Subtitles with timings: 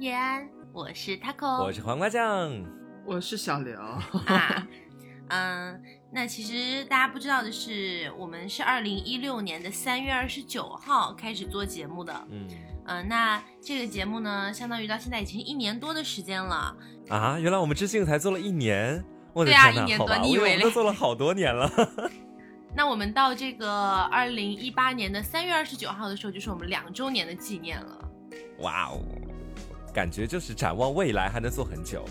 [0.00, 2.52] 叶安，我是 Taco，我是黄瓜酱，
[3.04, 3.76] 我是小刘。
[3.80, 4.66] 啊，
[5.28, 5.82] 嗯，
[6.12, 12.14] 那其实大家不知道的是，我们是二零一六年的三月二十九号开始做节目的。
[12.30, 12.48] 嗯
[12.86, 16.76] 嗯，那这个节目呢，相当于到现在已经一年多的时间了。
[17.08, 21.68] 啊，原来我们知性才做了一年，我的对啊天呐，一年多好吧，我以你以为嘞为我们都做了好多年了。
[22.72, 23.68] 那我们到这个
[24.12, 28.04] 二零一八年的三月二十九号的时候，就是我们两周年的纪念了。
[28.60, 29.00] 哇哦，
[29.92, 32.04] 感觉就是展望未来还能做很久。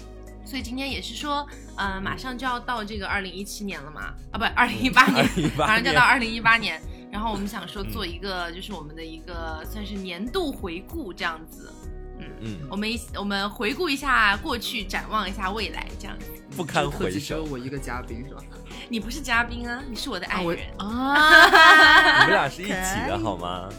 [0.45, 1.45] 所以今天也是说，
[1.75, 6.81] 呃，马上就要到这个二零一七年了嘛，啊，不，二零一八年，2018马上就要到二零一八年。
[7.11, 11.73] 然后我们想说做一个，就是我们的一个算是年度回顾这样子。
[12.19, 16.25] 嗯，嗯，我们一我们回顾一下过去，展望一下未来这样子。
[16.55, 17.51] 不堪回辑只有首。
[17.51, 18.41] 我一个嘉宾是吧？
[18.89, 20.59] 你不是嘉宾啊，你是我的爱人。
[20.77, 22.71] 啊， 你们俩是一起
[23.07, 23.69] 的好吗？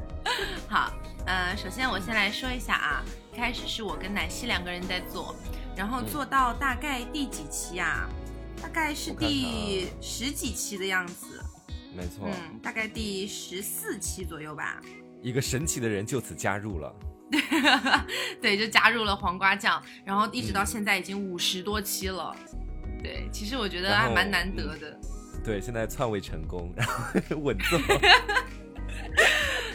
[0.68, 0.92] 好，
[1.26, 5.36] 呃，首先我先来说一下啊，一开始是我跟奶昔两个人在做，
[5.76, 8.10] 然后做到大概第几期啊？
[8.60, 11.40] 大概是第十几期的样子，
[11.96, 14.80] 没错，嗯，大概第十四期左右吧。
[15.22, 16.92] 一个神奇的人就此加入了。
[18.42, 22.34] 对，就加入了黄瓜酱，然后一直嗯到现在已经五十多期了。
[23.00, 24.98] 对，其实我觉得还蛮难得的。
[25.44, 27.04] 对，现在篡位成功，然后
[27.38, 27.78] 稳坐。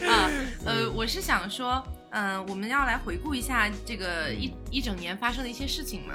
[0.06, 0.30] 啊，
[0.66, 1.82] 呃，我是想说，
[2.16, 6.14] 嗯、我们要来回顾一下这个一一整年发生的一些事情嘛。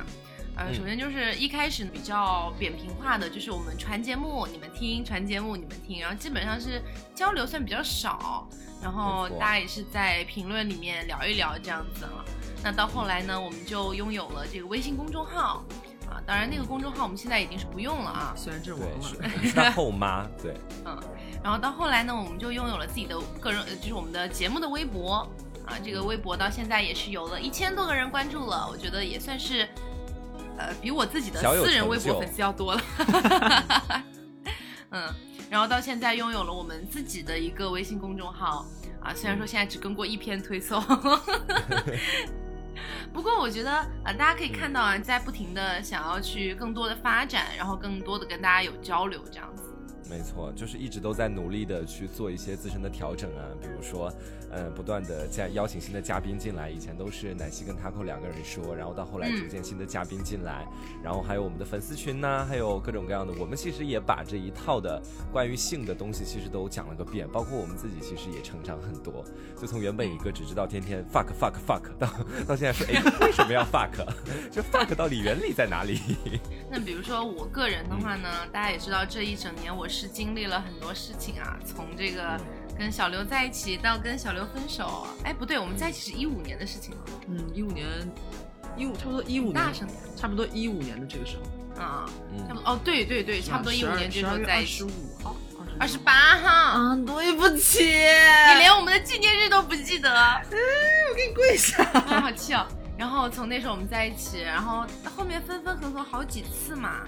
[0.55, 6.81] 呃，嗯首先就是一开始比较扁平化的，就是我们传节目你们听，传节目你们听，然后基本上是
[7.13, 8.47] 交流算比较少，
[8.81, 12.23] 然后大家也是在评论里面聊一聊这样子啊。
[12.63, 15.63] 那到后来呢，我们就拥有了这个微信公众号
[16.09, 20.25] 啊，当然那个公众号我们现在已经是不用了啊，虽然阵亡对，了，是是他后妈。
[20.41, 20.55] 对，
[20.85, 20.97] 嗯，
[21.43, 25.25] 然后到后来呢，我们就拥有了自己的个人，呃就是我们的节目的微博
[25.69, 25.77] 啊。
[25.83, 29.67] 这个微博到现在也是有了一千多个人关注了，我觉得也算是，
[30.57, 32.81] 呃，比我自己的私人微博粉丝要多了。
[34.91, 35.03] 嗯，
[35.49, 38.65] 然后到现在拥有了我们自己的一个微信公众号
[39.01, 40.83] 啊，虽然说现在只更过一篇推送。
[43.11, 43.71] 不过我觉得，
[44.05, 49.63] 呃，大家可以看到啊，在不停的想要去更多的发展，然后更多的跟大家有交流，这样子。
[50.09, 54.11] 没错，就是一直都在努力的去做一些自身的调整啊，比如说，
[54.51, 60.67] 呃，不断的在邀请新的嘉宾进来，以前都是奶昔跟 Taco 两个人说，然后到后来嗯逐渐新的嘉宾进来，
[61.03, 65.01] 然后还有我们的粉丝群呐、还有各种各样的，我们其实也把这一套的
[65.31, 69.23] 关于性的东西其实都讲了个遍，包括我们自己其实也成长很多，
[69.59, 72.07] 就从原本一个只知道天天 fuck fuck fuck 到
[72.47, 73.91] 到现在说，哎，为什么要 fuck？
[74.51, 75.99] 就 fuck 到底原理在哪里？
[76.71, 82.39] 那比如说我个人的话呢，大家也知道这一整年我是经历了很多事情啊，从这个
[82.79, 86.97] 跟小刘在一起到跟小刘分手，哎不对，我们在一起是一五年的事情了，
[87.27, 87.85] 嗯，一五年，
[88.77, 89.85] 一五差不多一五年，大声
[90.15, 91.35] 差不多一五年的这个时
[91.75, 92.09] 候，啊，
[92.47, 94.89] 差不嗯，多哦对对对，差不多一五年这时候在一起十，五
[95.21, 95.35] 号，
[95.77, 101.83] 二十八号，啊，对不起，你连我们的纪念日都不记得，我给你跪下。
[101.91, 102.65] 啊好气哦。
[102.97, 104.85] 然后从那时候我们在一起，然后
[105.15, 107.03] 后面分分合合好几次嘛，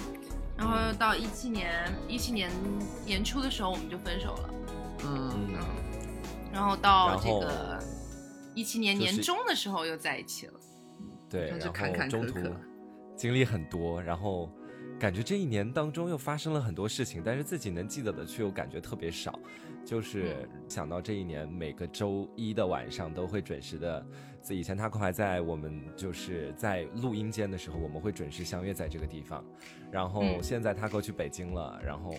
[0.58, 1.72] 然后到一七年
[2.10, 2.52] 一七年
[3.06, 4.50] 年初的时候我们就分手了。
[5.06, 5.50] 嗯，
[6.52, 7.80] 然后到这个
[8.54, 10.54] 一七年年中的时候又在一起了。
[11.30, 12.54] 对，然坎坎后中途坷坷
[13.16, 14.52] 经历很多，然后
[15.00, 19.40] 感觉这一年当中又发生了很多事情，但是自己能记得的却又感觉特别少。
[19.84, 24.06] 就是想到这一年每个周一的晚上都会准时的，
[24.50, 29.44] 以前他还在我们就是在录音间的时候，我们会准时相约在这个地方。
[29.90, 32.14] 然后嗯现在他哥去北京了，然后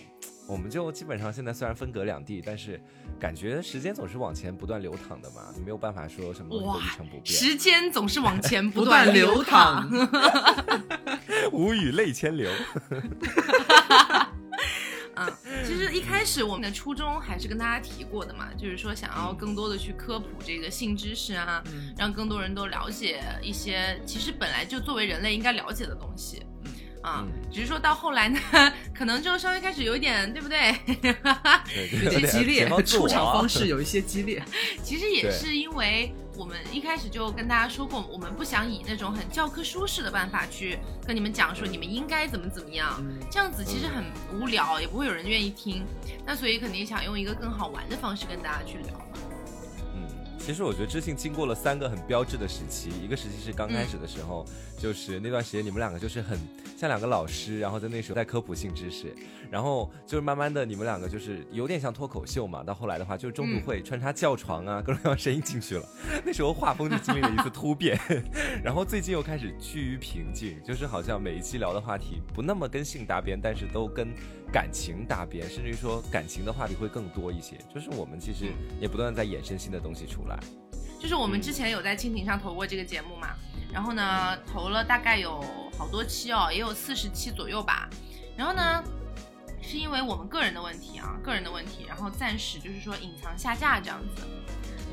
[0.47, 2.79] 我们就基本上现在虽然分隔两地，但是
[3.19, 7.27] 感觉时间总是往前不断流淌的嘛，你没有办法说什么东西都一成不变。
[7.27, 10.09] 时间总是往前不断断流淌淌。
[11.53, 12.51] 无语泪千流。
[15.15, 15.31] 嗯，
[15.65, 26.43] 其实一开始我们的初衷还是跟大家提过的嘛，就是说想要更多的去科普这个性知识啊，嗯让更多人都了解一些其实本来就作为人类应该了解的东西。
[27.03, 28.39] 啊，嗯只是说到后来呢，
[28.95, 30.75] 可能就稍微开始有一点，对不对？
[32.05, 34.43] 有些激烈出场方式有一些激烈。
[34.83, 44.05] 其实也是因为我们一开始就跟大家说过，我们不想以那种很教科书式的办法去跟你们讲说你们应该怎么怎么样，嗯这样子其实很
[44.39, 45.85] 无聊，也不会有人愿意听。
[46.25, 49.19] 那所以肯定想用一个更好玩的方式跟大家去聊嘛。
[49.31, 49.32] 嗯，
[50.45, 54.45] 其实我觉得知性经过了三个很标志的时期，一个时期是刚开始的时候，
[54.77, 56.37] 就是那段时间你们两个就是很
[56.77, 59.15] 像两个老师，然后在那时候在科普性知识，
[59.51, 65.89] 然后就是慢慢的你们两个就是有点像脱口秀嘛，到后来的话就是中途会穿插叫床啊，各种各样声音进去了，
[66.27, 67.97] 那时候画风就经历了一次突变，
[68.65, 74.13] 然后最近又开始趋于平静，就是好像每一期聊的话题不那么跟性搭边，但是都跟
[74.53, 80.39] 感情大变，甚至于说感情的话题会更多一些，就是我们其实也不断地在衍生新的东西出来。
[81.01, 83.29] 就是我们之前有在蜻蜓上投过这个节目嘛，
[83.73, 85.43] 然后呢投了大概有
[85.77, 87.89] 好多期哦，也有四十期左右吧。
[88.37, 88.85] 然后呢，
[89.61, 94.23] 是因为我们个人的问题啊，个人的问题，然后暂时就是说隐藏下架这样子。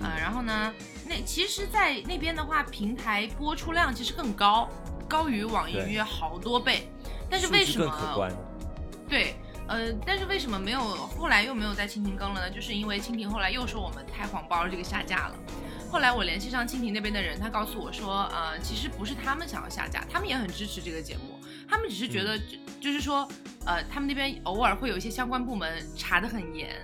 [0.02, 0.74] 呃，然后呢，
[1.06, 4.70] 那其实，在那边的话，平台播出量其实更高，
[5.10, 6.90] 高于网易云音乐好多倍。
[7.30, 8.32] 但是为什么？
[9.10, 9.36] 对，
[9.70, 12.50] 呃，但是为什么没有后来又没有在蜻蜓更了呢？
[12.50, 15.36] 就是因为蜻蜓后来又说我们太黄包，这个下架了。
[15.92, 23.28] 后来我联系上蜻蜓那边的人，他告诉我说，呃，其实不是他们想要下架，他们也很支持这个节目，他们只是觉得就、就是说，
[23.66, 26.76] 呃，他们那边偶尔会有一些相关部门查得很严，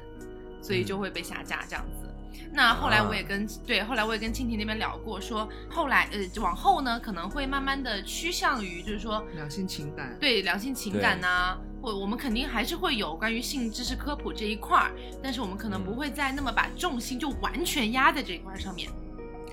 [0.62, 2.05] 所以就会被下架这样子。
[2.54, 14.92] 那后来我也跟、对，后来我也跟蜻蜓那边聊过，说后来呃往后呢可能会慢慢的趋向于就是说两性情感，对良性情感呐、或我们肯定还是会有关于性知识科普这一块儿，
[15.22, 18.90] 但是我们可能不会再那么把重心就完全压在这一块儿上面，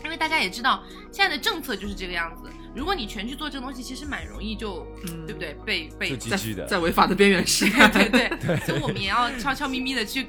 [0.04, 5.54] 因为大家也知道现在的政策就是这个样子，如果你全去做这个东西，其实蛮容易就，嗯对不对？
[5.64, 6.36] 被被在
[6.66, 10.28] 在违法的边缘时 对对对， 所以我们也要悄悄咪咪的去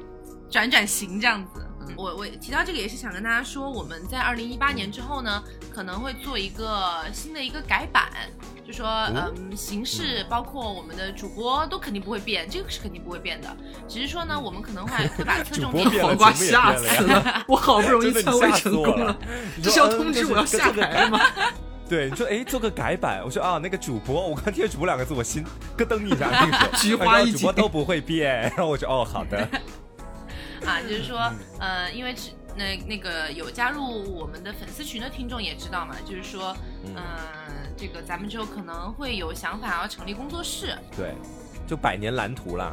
[0.49, 1.62] 转转型这样子。
[1.93, 5.43] 嗯我我提到这个也是想跟大家说，我们在二零一八年之后呢，
[5.73, 8.11] 可能会做一个新的一个改版，
[8.65, 13.55] 就说哦嗯，形式包括我们的主播都肯定不会变，这个是肯定不会变的，
[13.87, 17.43] 只是说呢，我们可能会会把侧 重点主播变了黄瓜吓死了！
[17.47, 19.15] 我好不容易篡成功了。
[19.55, 21.19] 你这是要通知我要下这个台了吗？
[21.87, 25.43] 对，你说哎，做个改版，我说啊，那个主播，我刚听见主播两个字，我心
[25.77, 29.47] 咯噔一下，那个菊花一主播都不会变，然后我说哦，好的，
[30.65, 36.55] 啊，就是说，呃，因为只那那个有加入我们的粉丝群的听众也知道嘛，就是说，
[36.85, 36.95] 嗯。
[36.95, 41.15] 嗯、这个咱们之后可能会有想法要成立工作室，对，
[41.67, 42.71] 就百年蓝图啦，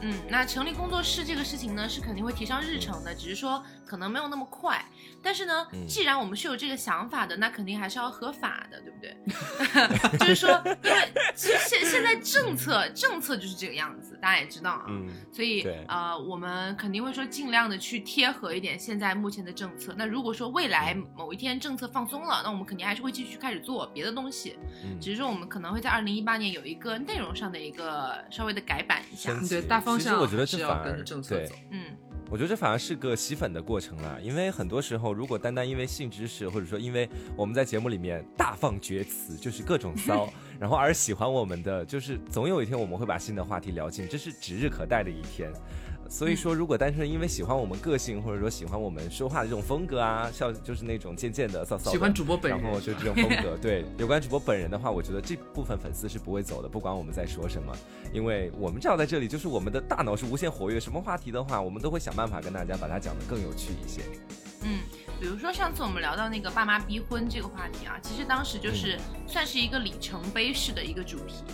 [0.00, 4.84] 嗯，那成立工作室这个事情呢，是肯定会提上日程的，只是说可能没有那么快。
[5.22, 10.18] 但是呢，嗯既然我们是有这个想法的，那肯定还是要合法的，对不对？
[10.18, 10.50] 就是说，
[10.82, 14.86] 因为其实现现在政策政策就是这个样子，大家也知道啊。
[14.88, 19.94] 嗯，所以啊呃，我们肯定会说尽量的去贴合一点现在目前的政策。
[19.96, 24.58] 那如果说未来嗯某一天政策放松了，那我们肯定还是会继续开始做别的东西。
[24.84, 29.32] 嗯只是说我们可能会在二零一八年有一个内容上的一个稍微的改版一下。
[29.48, 31.54] 对大方向其实我觉得是这反而要跟着政策对走。
[31.70, 31.96] 嗯
[32.32, 37.06] 我觉得这反而是个吸粉的过程啦，因为很多时候，如果单单因为性知识，或者说因为
[37.36, 45.52] 我们在节目里面大放厥词，就是各种骚， 然后而喜欢我们的，就是总有一天我们会把新的话题聊尽，这是指日可待的一天。
[46.12, 53.56] 所以说，如果单纯因为喜欢我们个性，或者说喜欢我们说话的这种风格啊，像就是那种渐渐的、骚骚的，喜欢主播本人然后就这种风格。
[53.62, 57.74] 对，有关主播本人的话，我觉得这部分粉丝是不会走的，不管我们在说什么，
[58.12, 64.02] 因为我们知道在这里就是我们的大脑是无限活跃，什么话题的话，我们都会想办法跟大家把它讲得更有趣一些。
[64.64, 64.80] 嗯，
[65.22, 68.98] 比如说上次我们聊到那个爸妈逼婚这个话题啊，其实当时就是
[69.28, 71.44] 算是一个里程碑式的一个主题。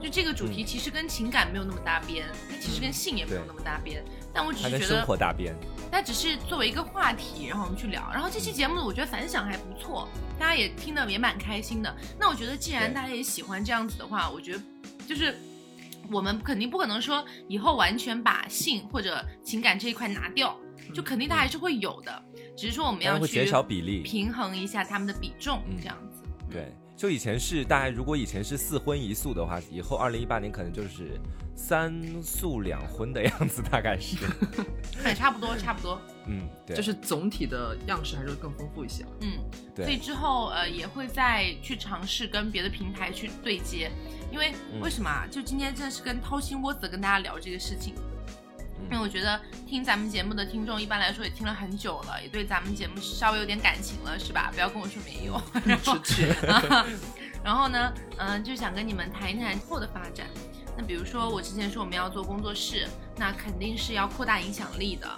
[0.00, 4.00] 就这个主题嗯其实跟情感没有那么搭边，它其实跟性也没有那么搭边，
[4.32, 5.52] 但我只它跟生是觉得活搭边。
[5.90, 8.08] 它只是作为一个话题，然后我们去聊。
[8.12, 11.92] 然后这期节目我觉得反响还不错，大家也听得也蛮开心的。
[12.20, 14.62] 那我觉得既然大家也喜欢这样子的话，我觉得
[15.08, 15.36] 就是
[16.12, 20.56] 我们肯定不可能说以后完全把性或者情感这一块拿掉，
[20.94, 22.22] 就肯定它还是会有的，
[22.56, 24.02] 只是说我们要减少比例。
[24.02, 26.22] 平衡一下他们的比重，嗯这样子。
[26.50, 31.20] 对，就以前是大概，如果以前是四荤一素的话，以后二零一八年可能就是
[31.54, 34.16] 三素两荤的样子，大概是。
[35.02, 36.00] 对，差不多，差不多。
[36.28, 39.04] 嗯，对，就是总体的样式还是会更丰富一些。
[39.20, 39.38] 嗯，
[39.74, 43.90] 对所以之后呃也会再去尝试跟别的平台去对接，
[44.32, 45.26] 因为嗯为什么啊？
[45.30, 47.94] 就今天真的是跟掏心窝子地跟大家聊这个事情，
[48.84, 54.50] 因为嗯我觉得听咱们节目的听众一般来说也听了很久了，也对咱们节目稍微有点感情了，是吧？
[54.52, 55.40] 不要跟我说没有。
[55.64, 55.96] 然后。
[57.44, 60.26] 然后呢，嗯、就想跟你们谈一谈后的发展。
[60.76, 65.08] 那比如说，我之前说我们要做工作室，那肯定是要扩大影响力的，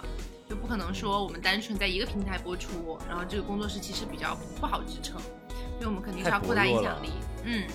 [0.47, 7.09] 就不可能说我们单纯在一个平台播出，然后这个工作室其实比较不好支撑，所以我们肯定是要扩大影响力。
[7.45, 7.67] 嗯，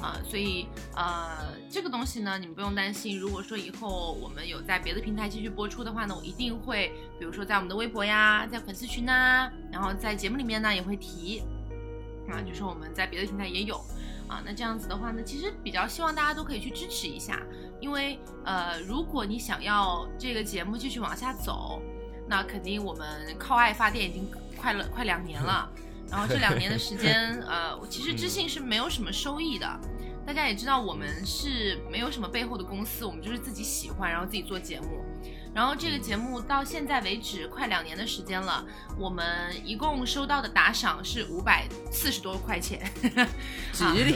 [0.00, 3.18] 啊、所以呃，这个东西呢，你们不用担心。
[3.18, 11.42] 如果说以后我们有在别的平台继续播出的话呢，我一定会，比如说在我们的微博呀，在粉丝群呐，然后在节目里面呢也会提，
[12.28, 13.76] 啊，就是我们在别的平台也有，
[14.28, 17.40] 啊，那这样子的话呢，其实比较希望大家都可以去支持一下，
[17.80, 21.80] 因为呃，如果你想要这个节目继续往下走，
[22.28, 25.70] 那肯定我们靠爱发电已经快了快两年了。
[26.12, 29.66] 然后这两年的时间， 呃，其实知性是没有什么收益的。
[30.24, 35.04] 大家也知道，我们是没有什么背后的公司，我们就是自己喜欢，然后自己做节目。
[35.52, 38.64] 然后这个节目到现在为止快两年的时间了，
[38.96, 42.80] 我们一共收到的打赏是五百四十多块钱。
[43.72, 44.14] 吉利，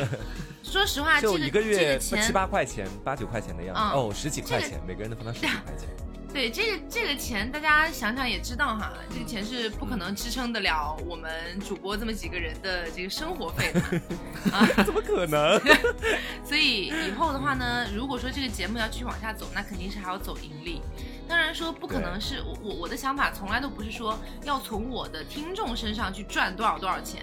[0.62, 5.88] 说实话，这就个一个月这个钱七八块钱、八九块钱的样子，嗯哦，十几块这个钱，每个人都分到十几块钱。
[6.37, 13.81] 对这个这个钱，大家想想也知道哈，这个钱是不可能支撑得了我们主播这么几个人的这个生活费的
[14.52, 14.69] 啊。
[14.85, 15.59] 怎么可能？
[16.45, 20.83] 所以以后的话呢，如果说这个节目要继续往下走，那肯定是还要走盈利。
[21.26, 27.23] 当然说不可能是我我我的想法从来都不是说要从我的听众身上去赚多少多少钱，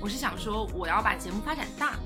[0.00, 1.96] 我是想说我要把节目发展大，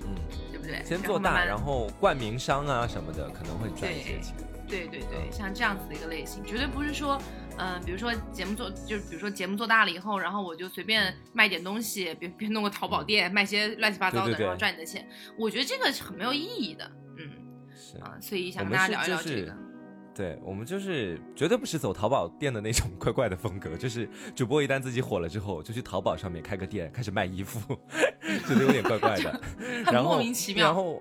[0.00, 0.16] 嗯，
[0.50, 0.82] 对不对？
[0.84, 4.34] 先做大，然后冠名商啊什么的可能会赚一些钱。
[4.70, 7.20] 对对对，嗯像这样子的一个类型，绝对不是说，
[7.58, 17.30] 嗯、比如说节目做，就是比如说节目做大了以后，然后我就随便卖点东西，别别弄个淘宝店，卖些乱七八糟的，对对对然后赚你的钱，我觉得这个是很没有意义的，嗯
[17.74, 19.54] 是，啊，所以想跟大家聊一聊这个。
[20.12, 27.78] 对我们就是绝对不是走淘宝店的那种怪怪的风格，就是主播一旦自己火了之后，就去淘宝上面开个店，开始卖衣服，
[28.46, 29.40] 觉 得有点怪怪的，
[29.86, 31.00] 很然后莫名其妙然后。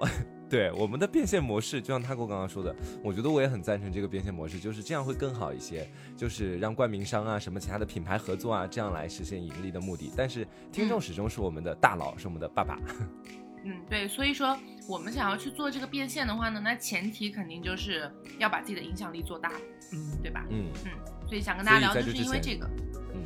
[0.49, 5.87] 对我们的变现模式，就像他给我刚刚说的，我觉得我也很赞成这个变现模式，就是这样会更好一些，
[6.17, 10.11] 就是让冠名商啊、什么其他的品牌合作啊，这样来实现盈利的目的。
[10.17, 12.79] 但是听众始终是我们的大佬，是我们的爸爸。
[13.63, 19.51] 嗯，对，所以说我们想要去做这个变现的话呢，那前提肯定就是要把自己的影响力做大，
[19.91, 20.45] 嗯，对吧？
[20.49, 20.91] 嗯嗯，
[21.27, 22.65] 所以想跟大家聊，就是因为这个。
[23.13, 23.21] 嗯，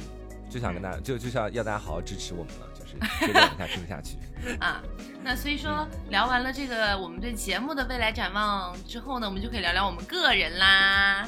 [0.54, 2.94] 就想跟大家就就是要要大家好好支持我们了，就是
[3.26, 4.18] 接着往下听下去。
[4.62, 4.84] 啊，
[5.24, 11.28] 那所以说聊完了这个我们对节目的未来展望之后呢，我们就可以聊聊我们个人啦。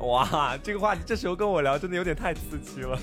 [0.00, 2.98] 哇，这个话题这时候跟我聊，真的有点太刺激了。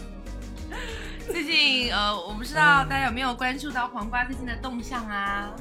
[1.25, 5.51] 最近呃，我不知道大家有没有关注到黄瓜最近的动向啊？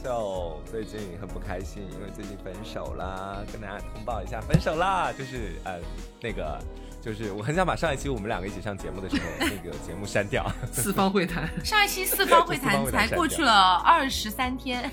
[0.00, 5.80] 就最近很不开心，因为最近分手啦，跟大家通报一下，分手啦，就是呃
[6.20, 6.56] 那个。
[7.02, 14.88] 就是我很想把上一期我们两个一起上节目的时候 那个节目删掉， 四方会谈， 上一期四方会谈才过去了二十三天，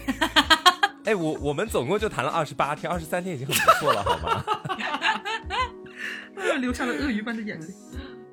[1.06, 4.44] 哎，我我们总共就谈了二十八天，二十三天已经很不错了，好吗？
[6.60, 7.68] 流下了鳄鱼般的眼泪。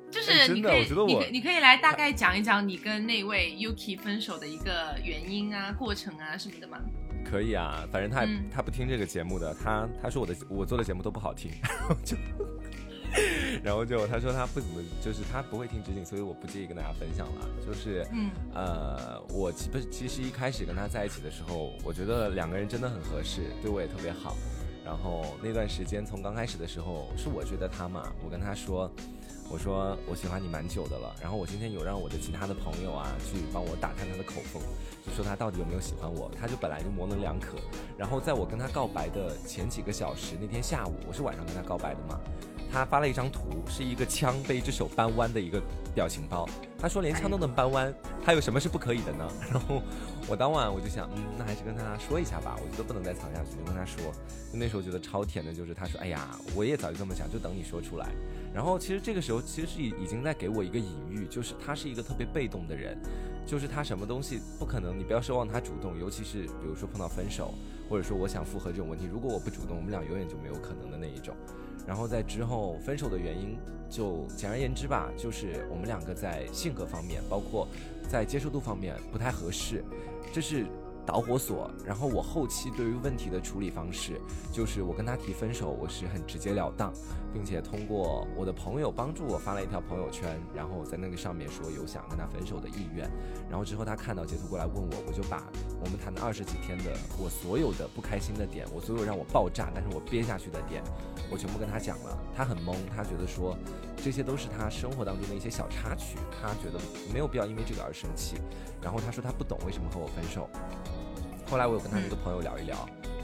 [0.09, 6.79] 就是你可以的我觉得，我你可你可以来大概讲一讲你跟那位 Yuki 分手的一个原因啊、过程啊什么的吗？
[7.29, 12.15] 可以啊，反正他、嗯他不听这个节目的，他他说我的我做的节目都不好听，然后就
[13.63, 17.49] 然后就他说他不怎么就是他不会听指令，所以我不介意跟大家分享了。
[17.65, 24.35] 就是嗯呃，我其不其实一开始跟他在一起的时候，我觉得两个人真的很合适，对我也特别好。
[24.85, 28.89] 然后那段时间从刚开始的时候是我追的他嘛，我跟他说。
[29.49, 34.61] 我说我喜欢你蛮久的了，然后我今天有让我的其他的朋友啊去帮我打探他的口风，
[35.05, 37.55] 就说他到底有没有喜欢我，他就本来就模棱两可。
[37.97, 42.19] 然后在我跟他告白的前几个小时，那天下午我是晚上跟他告白的嘛，
[42.71, 45.61] 他发了一张图，是一个枪被一只手扳弯的一个
[45.95, 46.47] 表情包。
[46.79, 47.93] 他说连枪都能扳弯，
[48.23, 49.27] 他有什么是不可以的呢？
[49.51, 49.81] 然后
[50.27, 54.13] 我当晚我就想，嗯，那还是跟他说一下吧，我觉得不能再藏下去，就跟他说。
[54.53, 58.09] 那时候觉得超甜的，就是他说，哎呀，我也早就这么想，就等你说出来。
[58.53, 62.97] 然后其实这个时候其实是已已经在给我一个隐喻，就是他是一个特别被动的人，
[63.45, 67.53] 就是他什么东西不可能，你不要奢望他主动，尤其是比如说碰到分手，
[67.89, 71.35] 或者说我想复合这种问题，如果我不主动，我们俩永远就没有可能的那一种。
[71.87, 73.57] 然后在之后分手的原因，
[73.89, 77.65] 就简而言之吧，就是我们两个在性格方面，包括
[78.09, 79.83] 在接受度方面不太合适，
[80.33, 80.65] 这是
[81.07, 81.71] 导火索。
[81.85, 84.21] 然后我后期对于问题的处理方式，
[84.51, 86.93] 就是我跟他提分手，我是很直截了当，
[87.33, 93.09] 并且通过我的朋友帮助我发了一条朋友圈，然后我在那个上面说有想跟他分手的意愿。
[93.49, 95.41] 然后之后他看到截图过来问我，我就把
[95.79, 100.83] 我们谈了二十几天的我所有的不开心的点，我所有让我爆炸，但是我憋下去的点，
[101.31, 102.17] 我全部跟他讲了。
[102.35, 103.57] 他很懵，他觉得说
[103.95, 106.79] 这些都是他生活当中的一些小插曲，他觉得
[107.13, 108.35] 没有必要因为这个而生气。
[108.81, 110.49] 然后他说他不懂为什么和我分手。
[111.49, 112.75] 后来我有跟他一个朋友聊一聊，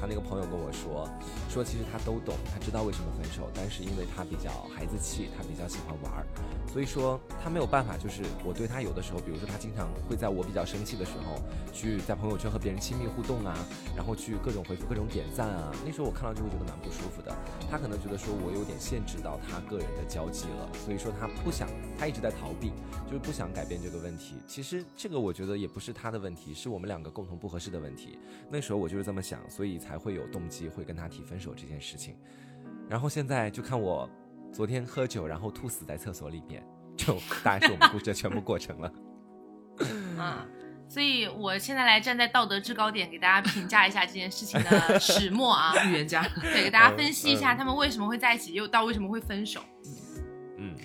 [0.04, 1.08] 他那个朋友跟我说，
[1.50, 6.28] 说其实他都懂，他知道为什么分手，但是因为他比较孩子气，他比较喜欢玩儿，
[6.68, 11.40] 所以说他没有办法，就是我对他有的时候，比如说他经常会在我比较生气的时候，
[11.72, 13.56] 去在朋友圈和别人亲密互动啊，
[13.96, 17.34] 然后去各种回复、各种点赞啊，那时候我看到就会觉得蛮不舒服的。
[17.72, 22.74] 他可能觉得说我有点限制到他个人的交际了，所以说他不想，他一直在逃避，
[23.08, 24.36] 就是不想改变这个问题。
[24.46, 28.20] 其实这个我觉得也不是他的问题，是我们两个共同不合适的问题。
[28.50, 32.16] 那时候我就是这么想，所以才会有动机会跟他提分手这件事情。
[32.90, 34.10] 然后现在就看我
[34.52, 36.64] 昨天喝酒，然后吐死在厕所里面，
[36.98, 38.94] 就大概是我们故事的全部过程了。
[40.20, 40.48] 嗯，
[40.88, 49.62] 所以我现在来站在道德制高点，给大家评价一下这件事情的始末啊，预言家，对，给大家分析一下他们为什么会在一起，又到为什么会分手。
[50.58, 50.76] 嗯，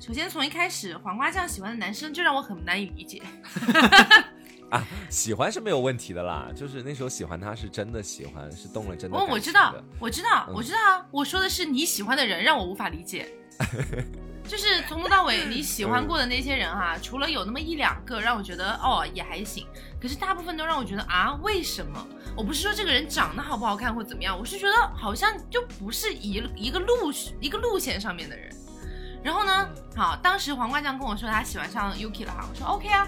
[0.00, 3.22] 首先从一开始，黄瓜酱喜欢的男生就让我很难以理解。
[4.70, 9.26] 啊，喜欢是没有问题的啦，就是那时候喜欢他是真的喜欢，是动了真的哦。
[9.28, 11.06] 我知道，我知道，嗯我知道啊。
[11.10, 13.28] 我说的是你喜欢的人让我无法理解，
[14.46, 19.66] 就是从头到尾你喜欢过的那些人哈、除了有那么一两个让我觉得哦也还行，
[20.00, 22.06] 可是大部分都让我觉得啊为什么？
[22.36, 28.48] 我不是说这个人长得好不好看或怎么样，我是觉得好像就不是一一个路一个路线上面的人。
[29.22, 33.06] 然后呢，好，当时黄瓜酱跟我说他喜欢上 Yuki 了哈，我说 OK 啊，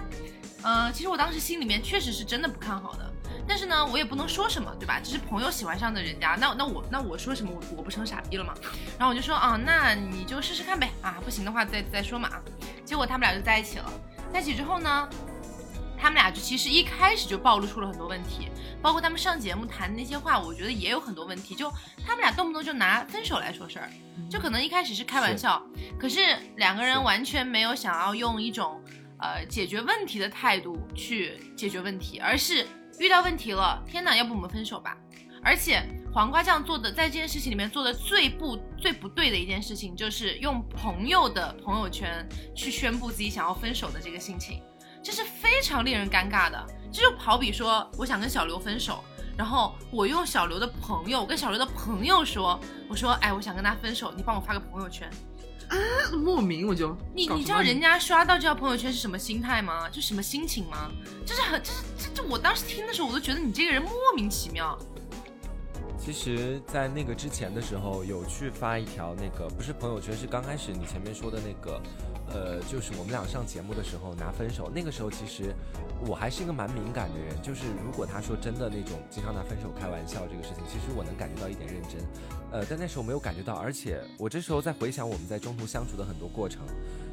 [0.63, 3.13] 呃，其实我当时心里面确实是真的不看好的，
[3.49, 5.01] 但是呢，我也不能说什么，对吧？
[5.03, 8.55] 只是朋友喜欢上的人家，那那我那我说什么，我我不成傻逼了吗？
[8.99, 12.43] 然后我就说啊，那你就试试看呗，啊，不行的话再再说嘛啊。
[12.85, 13.93] 结果他们俩就在一起了，
[14.33, 15.09] 在一起之后呢，
[15.99, 18.49] 他们俩就其实一开始就暴露出了很多问题，
[18.81, 21.73] 包括他们上节目谈的那些话，我觉得也有很多问题，就
[22.05, 23.89] 他们俩动不动就拿分手来说事儿，
[24.31, 25.63] 就可能一开始是开玩笑，
[25.99, 26.21] 可是
[26.57, 28.82] 两个人完全没有想要用一种
[29.23, 32.67] 呃解决问题的态度去解决问题，而是
[32.99, 34.99] 遇到问题了，天哪，要不我们分手吧？
[35.45, 44.63] 而且黄瓜酱做的在这件事情里面做的最不最不对的一件事情，就是用朋友的朋友圈去宣布自己想要分手的这个心情，
[45.03, 46.65] 这是非常令人尴尬的。
[46.93, 49.03] 这就好比说，我想跟小刘分手，
[49.37, 55.11] 然后我用小刘的朋友，跟小刘的朋友说，我说，哎，我想跟他分手，你帮我发个朋友圈。
[56.23, 59.89] 莫名我就你你知道人家刷到这条朋友圈是什么心态吗？
[59.91, 60.91] 就什么心情吗？
[61.25, 64.79] 就是很就是这这我当时听的时候，我都觉得你这个人莫名其妙。
[65.99, 71.81] 其实，在那个之前的时候，有去发一条那个不是朋友圈，是刚开始你前面说的那个，
[72.33, 74.71] 呃，就是我们俩上节目的时候拿分手。
[74.75, 75.55] 那个时候其实
[76.07, 82.01] 我还是一个蛮敏感的人，就是如果他说真的那种经常拿分手开玩笑这个事情，其实我能感觉到一点认真，
[82.51, 86.63] 呃，但那时候没有感觉到，而且我这时候在回想我们在中途相处的很多过程，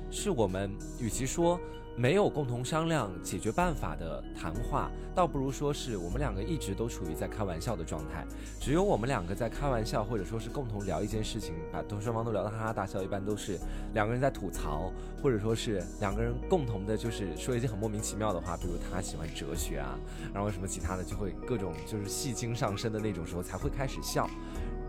[0.10, 1.60] 是我们与其说。
[2.00, 8.26] 没有共同商量解决办法的谈话，倒不如说是我们两个一直都处于在开玩笑的状态。
[8.58, 13.60] 只有我们两个在开玩笑，或者说是共同聊一件事情，把都双方都聊得哈哈大笑，一般都是
[13.94, 20.00] 两个人在吐槽，或者说是两个人共同的，就是说一些很莫名其妙的话，比如他喜欢哲学啊，
[20.34, 24.26] 然后什么其他的，就会各种就是戏精上身的那种时候才会开始笑。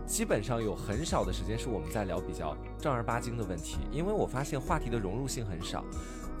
[0.07, 5.83] 基本上有很少的时间是我们在聊比较正儿八经的问题，因为我发现话题的融入性很少。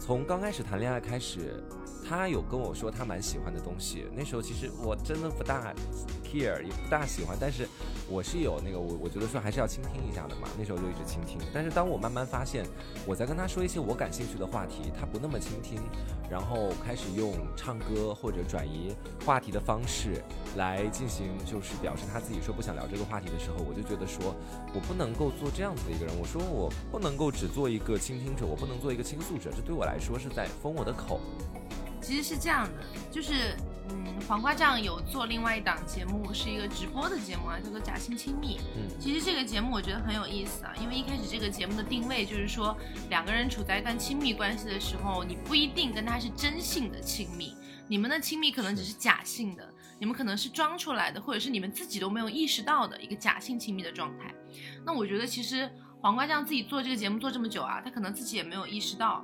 [0.01, 1.63] 从刚开始谈恋爱开始，
[2.09, 5.71] 他有跟我说他蛮喜欢的东西，那时候其实我真的不大
[6.25, 7.67] care，也不大喜欢，但是
[8.09, 11.37] 我是有那个我我觉得说还是要倾听一下的嘛，那时候就一直倾听。
[11.53, 12.65] 但是当我慢慢发现
[13.05, 15.79] 我在跟他说一些我感兴趣的话题，他不那么倾听，
[16.31, 20.19] 然后开始用唱歌或者转移话题的方式
[20.57, 24.35] 来进行，就是表示他自己说不想聊这个话题的时候，我就觉得说
[24.73, 31.19] 我不能够做这样子的一个人，我说我不能够只做一个倾听者，我不能做一个倾诉者，这对我来说是在封我的口。
[32.01, 33.55] 其实是这样的，就是
[33.89, 38.57] 嗯，黄瓜酱有做另外一档节目，是一个直播的节目啊，叫做《假性亲密》。
[38.75, 42.75] 嗯其实这个节目我觉得很有意思啊，因为一开始这个节目的定位就是说，
[43.09, 47.55] 两个人处在一段亲密关系的时候，你不一定跟他是真性的亲密，
[47.87, 54.33] 你们的亲密可能只是假性的，你们可能是装出来的，或者是你们自己都没有意识到的一个假性亲密的状态。
[54.83, 59.23] 那我觉得其实黄瓜酱自己做这个节目做这么久啊，他可能自己也没有意识到。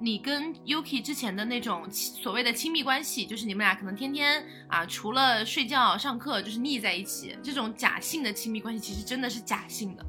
[0.00, 10.06] 你跟 Yuki 之前的那种所谓的亲密关系，就是你们俩可能天天啊，除了睡觉、上课就是腻在一起，这种假性的亲密关系其实真的是假性的，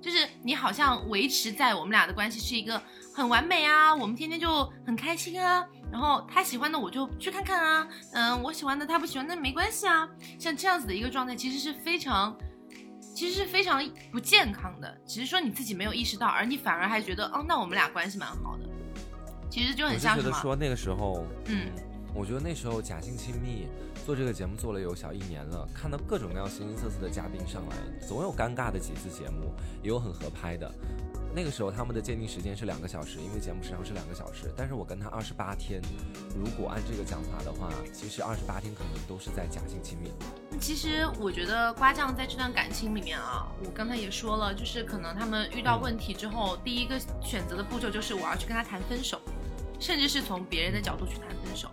[0.00, 2.82] 就是你好像维持在我们俩的关系是一个
[3.14, 12.36] 很完美啊，我们天天就很开心啊，然后他喜欢的我就去看看啊，嗯，我喜欢的他不喜欢那没关系啊，像这样子的一个状态其实是非常。
[13.12, 18.64] 其实是非常不健康的，只是说你自己没有意识到，而你反而还觉得，哦，那我们俩关系蛮好的。
[19.50, 20.30] 其实就很像什么？
[20.30, 21.70] 觉得说那个时候，嗯，
[22.14, 23.66] 我觉得那时候假性亲密
[24.06, 30.72] 做这个节目做了有小一年了，看到各种各样形形色色的嘉宾上来，总有尴尬的几次节目，也有很合拍的。
[31.32, 35.80] 那个时候他们的鉴定时间是两个小时，因为节目时长是两个小时，但是我跟他二十八天，
[36.36, 40.10] 如果按这个讲法的话，其实二十八天可能都是在假性亲密。
[40.60, 49.20] 其实我觉得瓜酱在这段感情里面啊，我刚才也说了，就是可能他们遇到问题之后，第一个选择的步骤就是我要去跟他谈分手，
[49.80, 51.68] 甚至是从别人的角度去谈分手。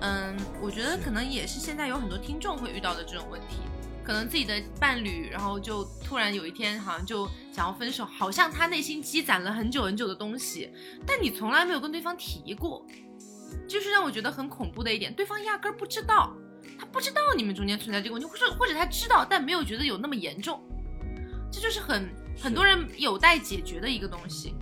[0.00, 3.56] 嗯，我觉得可能也是现在有很多听众会遇到的这种问题。
[4.04, 10.70] 可能自己的伴侣，然后就突然有一天好像就想要分手，好像他内心积攒了很久很久的东西，
[11.06, 12.86] 但你从来没有跟对方提过，
[13.68, 16.34] 就是让我觉得很恐怖的一点，对方压根儿不知道，
[16.78, 20.58] 他不知道你们中间存在这个问题，或者或者他知道，但没有觉得有那么严重，
[21.52, 22.08] 这就是很
[22.40, 24.54] 很多人有待解决的一个东西。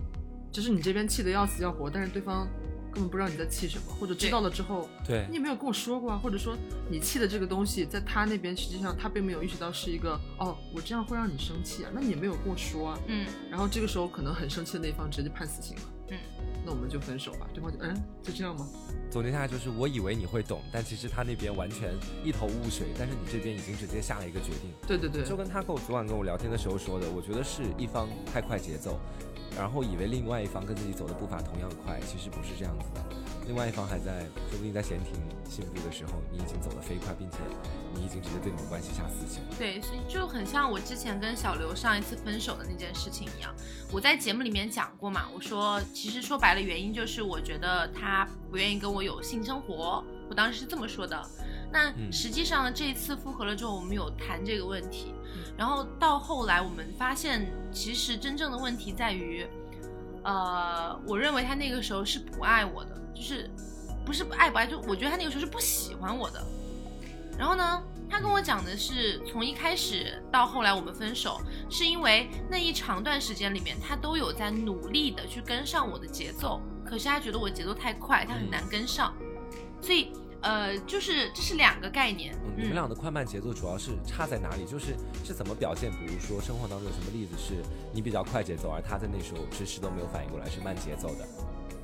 [0.50, 2.48] 就是你这边气得要死要活，但是对方。
[2.96, 5.26] 根本不知道你在气什么，或者知道了之后，对。
[5.28, 6.56] 你也没有跟我说过啊，或者说
[6.90, 15.82] 你气的这个东西，在他那边实际上他并没有意识到是一个哦，我这样会让你生气啊，那你也没有跟我说啊，嗯，然后这个时候可能很生气的那一方直接判死刑了，
[16.12, 16.18] 嗯，
[16.64, 18.66] 那我们就分手吧，对方就嗯就这样吗？
[19.10, 28.98] 总结下来就是，我以为你会懂，但其实他那边完全一头雾水，但是你这边已经直接下了一个决定，对对对，就跟他跟我昨晚跟我聊天的时候说的，我觉得是一方太快节奏，
[29.54, 33.04] 然后以为另外一方跟自己走的步伐同样快，其实不是这样子的。
[33.46, 35.12] 另外一方还在，说不定在闲庭
[35.48, 37.36] 信步的时候，你已经走得飞快，并且
[37.94, 39.40] 你已经直接对你们关系下死刑。
[39.56, 43.54] 对，所以就很像我之前跟小刘上一次分手的那件事情一样。
[43.92, 51.22] 我在节目里面讲过嘛，我说其实说白了原因就是我觉得他不愿意跟我有性生活，我当时是这么说的。
[51.72, 55.14] 那实际上这一次复合了之后，我们有谈这个问题，
[55.56, 59.46] 然后到后来我们发现，其实真正的问题在于，
[60.22, 62.96] 呃，我认为他那个时候是不爱我的。
[63.16, 63.48] 就是
[64.04, 66.46] 不是爱不爱，就我觉得他那个时候是不喜欢我的。
[67.38, 79.14] 然后呢，他跟我讲的是，从一开始到后来我们分手，是因为那一长段时间里面，他都有在努力的去跟上我的节奏，可是他觉得我节奏太快，他很难跟上。
[79.80, 82.34] 所以，呃，就是这是两个概念。
[82.56, 84.64] 你们俩的快慢节奏主要是差在哪里？
[84.64, 85.90] 就是是怎么表现？
[85.90, 87.54] 比如说生活当中有什么例子是
[87.92, 91.26] 你比较快节奏，而他在那时候迟迟都没有反应过来是慢节奏的？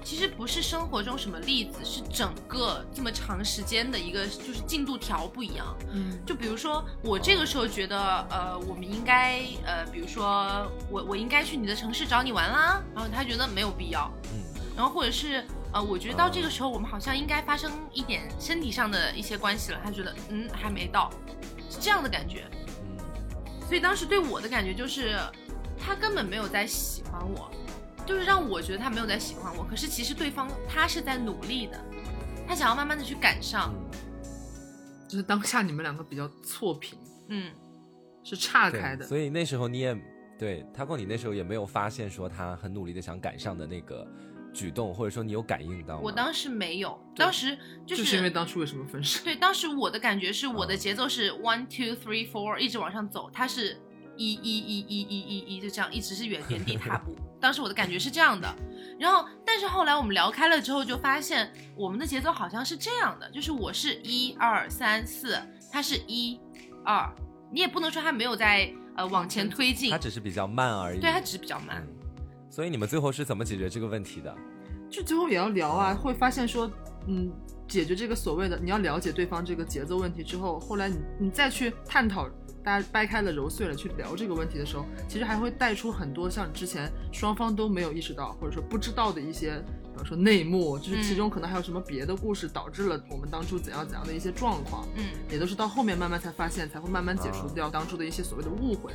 [0.05, 5.77] 其实不是生活中什么例子，是整个这么长时间的一个，就是进度条不一样。
[5.93, 14.13] 嗯，就比如说我这个时候觉得，呃，我们应该，呃，比如说我我应该去你的城市找你玩啦，然后他觉得没有必要。
[14.35, 14.43] 嗯，
[14.77, 21.11] 然后或者是，呃，我觉得到这个时候我们好像应该发生一点身体上的一些关系了，他觉得，嗯，还没到，
[21.71, 22.47] 是这样的感觉。
[22.83, 22.99] 嗯，
[23.67, 25.19] 所以当时对我的感觉就是，
[25.79, 27.51] 他根本没有在喜欢我。
[28.05, 31.81] 就是让我觉得他没有在喜欢我，可是其实对方他是在努力的，
[32.49, 33.73] 他想要慢慢的去赶上。
[35.09, 37.53] 就是当下你们两个比较错频，嗯，
[38.25, 39.07] 是岔开的。
[39.07, 39.97] 所以那时候你也
[40.37, 44.05] 对他过，你那时候也没有发现说他很努力的想赶上的那个
[44.53, 46.01] 举动，或者说你有感应到吗？
[46.03, 49.25] 我当时没有，当时就是因为当初为什么分手？
[49.25, 53.81] 对，当时我的感觉是我的节奏是 one two three four 一直往上走，他是
[54.17, 57.17] 一一一一一一一就这样一直是原原地踏步。
[57.41, 58.55] 当时我的感觉是这样的，
[59.01, 65.37] 然后但是后来我们聊开了之后，就发现我们的节奏好像是这样的，就是我是一二三四，
[65.73, 66.39] 他是一
[66.85, 67.11] 二，
[67.51, 71.01] 你也不能说他没有在呃往前推进，他只是比较慢而已。
[71.01, 71.85] 对他只是比较慢。
[72.53, 74.37] 所以你们最后是怎么解决这个问题的？
[74.91, 76.71] 就最后也要聊啊，会发现说，
[77.07, 77.33] 嗯，
[77.67, 82.29] 解决这个所谓的你要了解对方这个节奏问题之后，后来你你再去探讨。
[82.65, 89.59] 大家掰开了揉碎了去聊这个问题的时候，其实还会带出很多像之前双方都没有意识到或者说不知道的一些，
[89.93, 98.93] 比如说内幕，就是其中可能还有什么别的故事导致了我们当初怎样怎样的一些状况，嗯，也都是到后面慢慢才发现，才会慢慢解除掉当初的一些所谓的误会。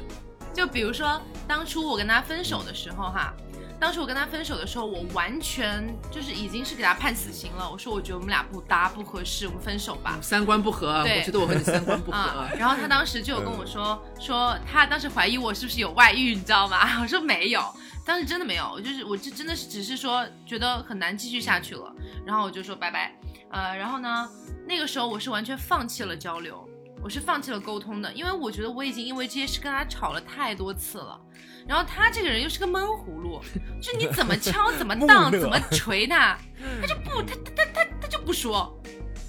[0.53, 3.33] 就比如说当初我跟他分手的时候，哈。
[3.79, 7.69] 当时我跟他分手的时候，我完全就是已经是给他判死刑了。
[7.69, 10.17] 我说我觉得我们俩不搭不合适，我们分手吧。
[10.21, 12.17] 三观不合，我觉得我和你三观不合。
[12.57, 16.79] 然后他当时就有跟我说，说他当时怀疑我是不是有外遇，你知道吗？
[17.01, 17.61] 我说没有，
[18.03, 21.93] 当时真的没有，我就是我这真的是只是说觉得很难继续下去了。
[22.25, 23.13] 然后我就说拜拜。
[23.51, 24.29] 呃，然后呢，
[24.67, 26.67] 那个时候我是完全放弃了交流，
[27.07, 31.17] 我是放弃了沟通的，因为我觉得我已经因为这些事跟他吵了太多次了。
[31.65, 33.39] 然后他这个人又是个闷葫芦，
[33.81, 36.37] 就你怎么敲 怎么荡怎么 锤他，
[36.81, 38.77] 他就不他他他他他就不说，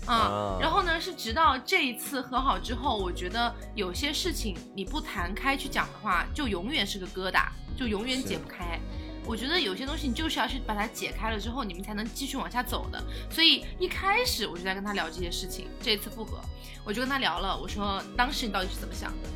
[0.06, 7.44] 啊，然后呢是直到这一次和好之后，我觉得有些事情你不谈开去讲的话，就永远是个疙瘩，
[7.76, 8.80] 就永远解不开。
[9.28, 13.04] 我觉得有些东西你就是要去把它解开了之后，你们才能继续往下走的。
[13.30, 15.68] 所以一开始我就在跟他聊这些事情。
[15.82, 16.40] 这次复合，
[16.82, 19.28] 我就跟他聊了，我说当时你到底是怎么想的？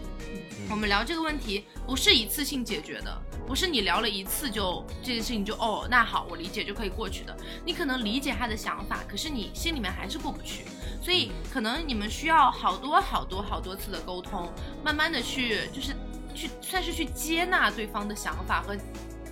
[0.70, 7.36] 我们聊这个问题不是一次性解决的，不是你聊了一次就这件事情就哦那好我理解就可以过去的。
[7.66, 10.64] 你可能理解他的想法，可是你心里面还是过不去，
[11.02, 14.50] 所以可能你们需要好多好多好多次的沟通，
[14.82, 15.94] 慢慢的去就是
[16.34, 18.74] 去算是去接纳对方的想法和，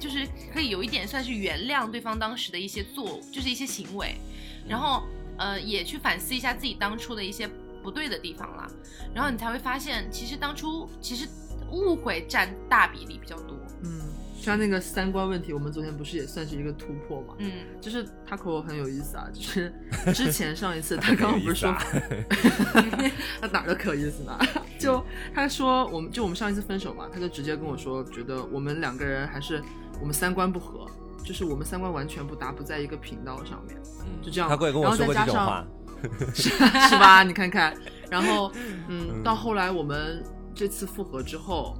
[0.01, 4.17] 就是可以有一点算是原谅对方当时的一些做就是一些行为，
[4.67, 5.05] 然后
[5.39, 7.49] 呃也去反思一下自己当初的一些。
[7.83, 8.71] 不对的地方啦，
[9.15, 11.27] 然后你才会发现，其实当初其实
[11.73, 13.57] 误会占大比例比较多。
[13.83, 14.03] 嗯，
[14.39, 17.37] 像那个三观问题，我们昨天不是也算是一个突破嘛？
[17.39, 19.73] 嗯，就是 Taco 很有意思啊，就是
[20.13, 21.73] 之前上一次他刚刚不是说，
[23.41, 24.39] 他哪儿都可有意思呢？
[24.79, 25.03] 就
[25.35, 29.63] 他说我们就我们上一次分手嘛，他就直接跟我说，觉得我们两个人还是
[30.01, 30.87] 我们三观不合，
[31.25, 33.77] 就是我们三观完全不搭，不在一个频道上面。
[34.01, 34.49] 嗯，就这样。
[34.49, 35.65] 他会跟我说过这种话。
[36.35, 37.23] 是是吧？
[37.23, 37.77] 你看看，
[38.11, 38.51] 然后，
[38.89, 41.77] 嗯，到后来我们这次复合之后，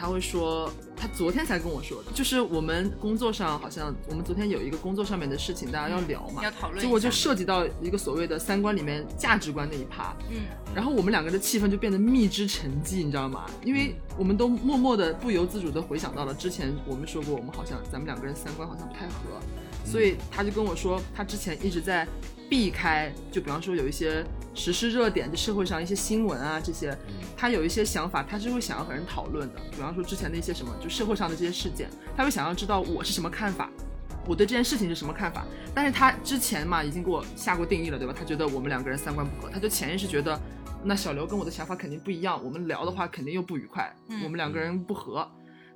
[0.00, 13.44] 他会说，他昨天才跟我说的，就是我们工作上好像我们昨天有一个工作上面的事情，大家要聊嘛，要讨论，结果就涉及到一个所谓的三观里面价值观那一趴，嗯，然后我们两个的气氛就变得蜜汁沉寂，你知道吗？
[13.62, 19.38] 因为我们都默默的不由自主的回想到了之前我们说过，我们好像咱们两个人三观好像不太合，
[19.84, 22.08] 所以他就跟我说，他之前一直在。
[22.50, 26.94] 避开，就比方说有一些时事热点，就社会上一些新闻啊这些，
[27.36, 29.60] 他有一些想法，他是会想要和人讨论的。
[29.70, 33.70] 比方说之前的一些什么，就社会上的这些事件，他会想要知道我是什么看法，
[34.26, 35.46] 我对这件事情是什么看法。
[35.72, 38.12] 但是他之前嘛，已经给我下过定义了，对吧？
[38.18, 40.38] 他觉得我们两个人三观不合，他就潜意识觉得，
[40.82, 45.30] 那小刘跟我的想法肯定不一样，我们聊的话肯定又不愉快，我们两个人不合。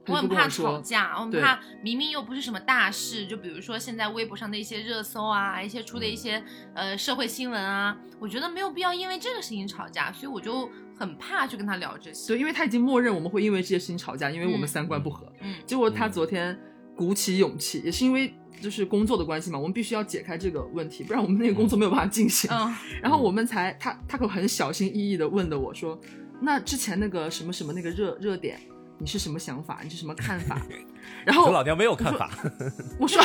[0.07, 6.43] 我很怕吵架，我很怕明明又不是什么大事，就比如说现在微博上的一些热搜啊，一些出的一些
[6.75, 12.29] 呃社会新闻啊，我觉得没有必要因为这个事情吵架，所以我就很怕去跟他聊这些。
[12.29, 15.33] 对，因为他已经默认我们会因为这些事情吵架，因为我们三观不合。
[15.41, 15.55] 嗯。
[15.65, 16.59] 结果他昨天
[16.95, 22.51] 鼓起勇气，也是因为就是工作的关系嘛，我们必须要解开这个问题，不然我们那个工作没有办法进行。
[22.53, 22.75] 嗯。
[23.01, 25.99] 然后我们才他他可很小心翼翼的问的我说，
[26.41, 28.61] 那之前那个什么什么那个热热点。
[29.05, 29.81] 你是什么想法？
[29.85, 30.59] 你是什么 看法？
[31.27, 32.31] 然后我老娘没有看法。
[32.99, 33.23] 我说，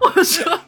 [0.00, 0.60] 我说，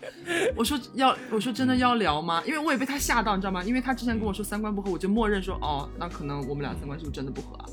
[0.54, 2.42] 我说要，我说真的要聊吗？
[2.44, 3.64] 因为我也被他吓到，你知道吗？
[3.64, 7.64] 因为他之前跟我说三观不合，我就默认说哦，那可能我们俩三观是不是真的不合啊？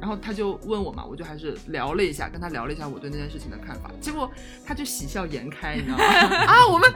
[0.00, 3.90] 然后他就问我嘛，我就还是聊了一下，跟他聊了一下我对那件事情的看法。
[4.00, 4.30] 结果
[4.64, 6.04] 他就喜笑颜开，你知道吗？
[6.46, 6.88] 啊，我们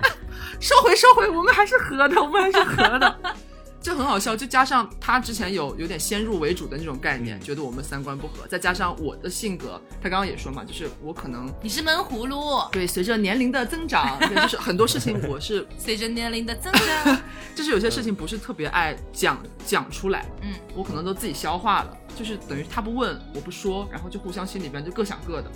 [0.61, 3.19] 收回收回，我们还是合的，我们还是合的。
[3.81, 17.21] 就很好笑，就加上他之前有有点先入为主的那种概念，觉得我们三观不合，再加上我的性格，他刚刚也说嘛，就是我可能你是闷葫芦，对，随着年龄的增长， 就是很多事情我是随着年龄的增长，
[17.55, 25.51] 就是有些事情不是特别爱讲讲出来，嗯，我可能都自己消化了，就是等于他不问我不说，然后就互相心里边就各想各的，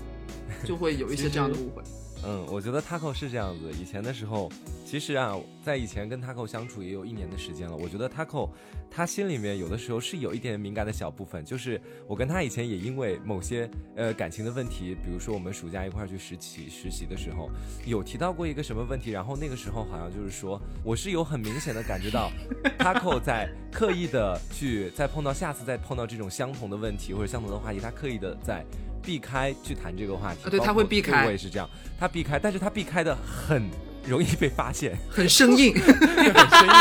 [0.64, 1.83] 就会有一些这样的误会。
[2.26, 3.70] 嗯，我觉得 Taco 是这样子。
[3.80, 4.50] 以前的时候，
[4.85, 7.76] 其实啊，在以前跟 Taco 相处也有一年的时间了。
[7.76, 8.50] 我觉得 Taco
[8.90, 17.48] 他心里面有的时候是有一点敏感的小部分，就是我跟他以前也因为某些呃感情的问题，比如说我们暑假一块去实习实习的时候，
[17.87, 22.30] 有提到过一个什么问题，然后那个时候好像就是说，我是有很明显的感觉到
[22.78, 28.64] Taco 在刻意的去再碰到下次再碰到这种相同的问题或者相同的话题，他刻意的在。
[29.02, 33.68] 避开去谈这个话题，对他会避开，我也是这样，他避开，但是他避开的很。
[34.06, 36.74] 容易被发现，很生硬， 很生硬。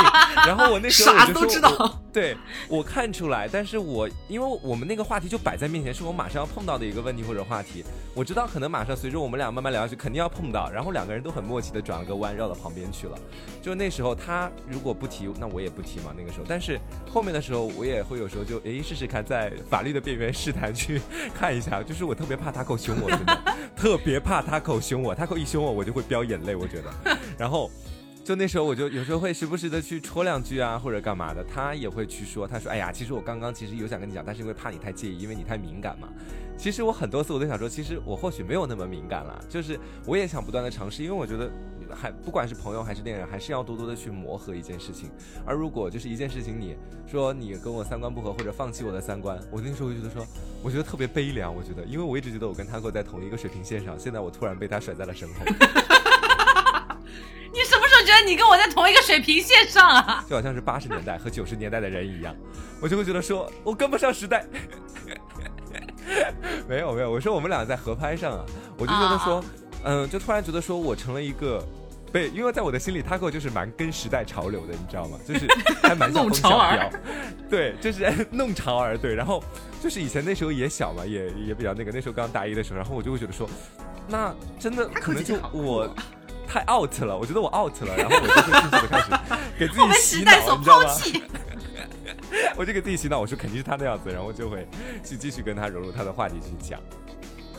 [0.48, 2.36] 然后我那时候啥都知道，对
[2.68, 3.48] 我看出来。
[3.48, 7.84] 但是我因为我们那个话题就摆在面前，是我马上要碰到的一个问题或者话题。
[8.16, 10.70] 我知道可能马上随着我们俩慢慢聊下去，肯定要碰到。
[10.70, 13.18] 然后两个人都很默契的转了个弯，绕到旁边去了。
[13.62, 16.14] 就那时候他如果不提，那我也不提嘛。
[16.18, 21.00] 那个时候，但是后面的时候我也会有时候就诶试试看，在法律的边缘试探去
[21.34, 21.82] 看一下。
[21.84, 23.42] 就是我特别怕他口凶我，真的
[23.76, 25.16] 特别怕他口凶我。
[25.16, 26.56] 他口一凶我，我就会飙眼泪。
[26.56, 27.18] 我觉得。
[27.38, 27.70] 然后，
[28.30, 31.44] 就那时候我就有时候会时不时的去戳两句啊，或者干嘛的。
[31.46, 36.08] 他也会去说，他说：“哎呀，其实我刚刚其实有想跟你讲，但是因为怕你太介意，因为你太敏感嘛。”
[36.56, 41.50] 其实我很多次我都想说，其实我或许没有那么敏感了，就是我也想不断的尝试，因为我觉得
[41.90, 45.10] 还不管是朋友还是恋人，还是要多多的去磨合一件事情。
[45.44, 46.76] 而如果就是一件事情，你
[47.08, 50.24] 说你跟我三观不合，或者放弃我的三观，我那时候就觉得说，
[50.62, 51.52] 我觉得特别悲凉。
[51.52, 55.34] 我觉得，因为我一直觉得我跟他过在同一个水平线上，现在我突然被他甩在了身后。
[58.10, 60.26] 觉得你跟我在同一个水平线上啊？
[60.28, 62.36] 就好像是八十年代和九十年代的人一样，
[62.82, 64.46] 我就会觉得说我跟不上时代。
[66.68, 68.46] 没有没有，我说我们俩在合拍上啊，
[68.78, 69.44] 我就觉得说，
[69.84, 71.64] 嗯，就突然觉得说我成了一个。
[72.12, 75.20] 对，因为在我的心里，Taco 就是蛮跟时代潮流的，你知道吗？
[75.28, 75.46] 就是
[75.84, 76.90] 还蛮像风向标，
[77.48, 78.98] 对，就是 弄潮儿。
[78.98, 79.44] 对，然后
[79.80, 83.48] 就是以前那时候也小嘛，也也比较那个，那时候刚大一的时候，然后我就会觉得说，
[84.08, 85.88] 那真的可能就我
[86.50, 89.12] 太 out 了，我觉得我 out 了，然后我就会迅速的开始
[89.60, 90.88] 给自己洗脑，你知道吗？
[92.58, 94.68] 我就给自己洗脑，我说肯定是他那样子，然后就会
[95.06, 96.80] 去继续跟他融入他的话题去讲。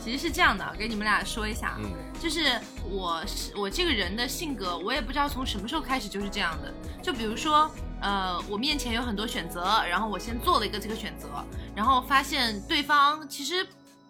[0.03, 6.73] 其实是这样的，给你们俩说一下，嗯，就是我是我这个人的性格，我也不知道从什么时候开始就是这样的。
[7.03, 7.69] 就比如说，
[8.01, 11.27] 呃，我面前有很多选择，然后我先做了一个这个选择，
[11.75, 13.63] 然后发现对方其实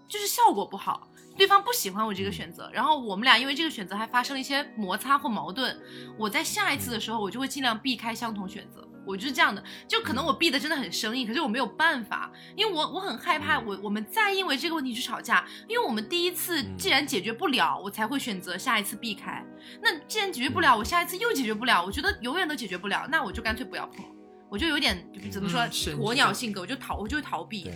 [0.08, 1.08] 就是效果不好，
[1.42, 5.76] 对方不喜欢我这个选择，然后我们俩因为这个选择还发生了一些摩擦或矛盾，
[6.16, 8.88] 我在下一次的时候，我就会尽量避开相同选择。
[9.08, 19.44] 我就是这样的，就可能我避的真的很生硬，可是我没有办法，因为我我很害怕，我我们再因为这个问题去吵架，因为我们第一次既然解决不了，我才会选择下一次避开。
[19.82, 24.06] 那既然解决不了，我下一次又解决不了，我觉得永远都解决不了，那我就干脆不要碰，
[24.48, 27.72] 我就有点怎么说鸵鸟性格，我就逃，我就会逃避。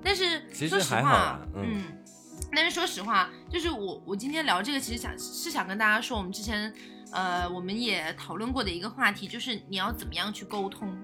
[0.00, 1.82] 但是说实话，嗯，
[2.54, 6.72] 但是说实话，就是我我今天聊这个，其实想是想跟大家说，我们之前。
[7.10, 10.94] 呃，我们也讨论过的一个话题就是你要怎么样去沟通，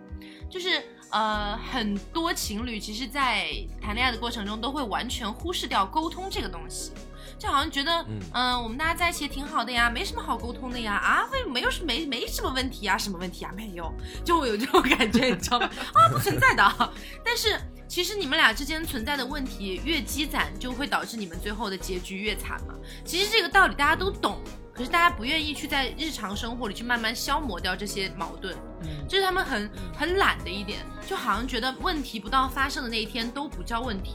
[0.51, 3.47] 就是呃，很多情侣其实，在
[3.81, 6.93] 谈恋爱的过程中都会完全忽视掉沟通这个东西，
[7.39, 13.93] 就好像觉得，嗯，我们大家在一起也挺好的呀，没什么好沟通的呀，啊，为没有什没没什么问题啊，什么问题啊，没有，
[14.25, 15.69] 就会有这种感觉，你知道吗？
[15.95, 16.93] 啊，不存在的。
[17.25, 22.75] 但是其实你们俩之间存在的问题越积攒，就会导致你们最后的结局越惨嘛。
[23.05, 24.41] 其实这个道理大家都懂。
[24.77, 34.15] 可是大家不愿意去在日常生活里去慢慢消磨掉这些矛盾，嗯，这是他们很很懒的一点，就好像觉得问题不到发生的那一天都不叫问题，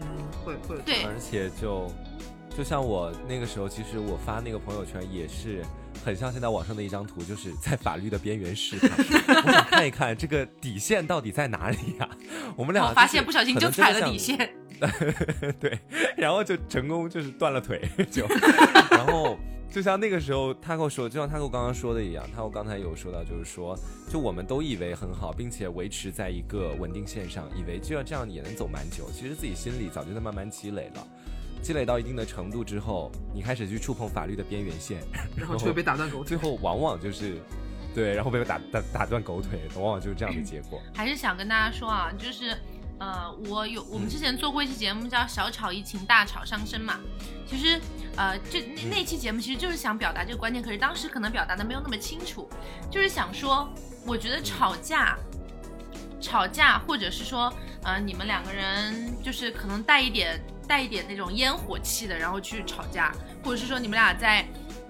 [0.00, 0.06] 嗯，
[0.44, 1.92] 会会，对，而且就
[2.58, 5.62] 就像我那个时候，其实我发那个朋友圈也是
[6.04, 8.90] 很像现在网上的一张图，就是在法律的边缘试探，
[9.46, 12.08] 我想看一看这个底线到底在哪里呀？
[12.56, 14.36] 我们俩发现不小心就踩了底线，
[15.60, 15.78] 对，
[16.16, 18.26] 然后就成功就是断了腿，就
[18.90, 19.38] 然后。
[19.70, 23.78] 就像那个时候他跟我说，就像他跟我刚刚说的一样，他我刚才有说到，就是说，
[24.10, 29.10] 就我们都以为很好，并且维持在一个稳定线上，以为就要这样也能走蛮久。
[29.12, 31.06] 其实自己心里早就在慢慢积累了，
[31.62, 35.02] 积累到一定的程度之后，你开始去触碰法律的边缘线，
[35.36, 36.28] 然后就会被打断狗腿。
[36.28, 37.36] 最后往往就是，
[37.94, 40.80] 对，然后被打打打断狗腿，往往就是这样的结果。
[40.94, 42.56] 还是想跟大家说啊，就是。
[43.00, 46.98] 呃，我有我们之前做过一期节目叫“小吵怡情，大吵伤身”嘛。
[47.46, 47.80] 其实，
[48.16, 52.50] 呃，这那那期节目其实就是想表达这个观念，可是当时可能表达的没有那么清楚。
[52.90, 53.72] 就是想说，
[54.04, 55.16] 我觉得吵架，
[56.20, 64.46] 吵架，或者是说，呃，你们两个人就是可能带一点带一点那种烟火气的，然后去吵架，或者是说你们俩在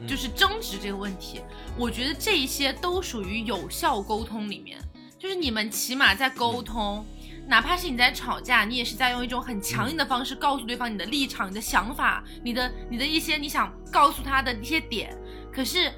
[0.06, 1.40] 就是争执这个问题，
[1.78, 4.78] 我觉得这一些都属于有效沟通里面，
[5.18, 7.06] 就是你们起码在沟通。
[7.46, 15.16] 哪怕是你在吵架，你也是在用一种很强硬的方式告诉对方你的立场、你的想法、你的、你的一些你想告诉他的一些点。
[15.50, 15.90] 可是，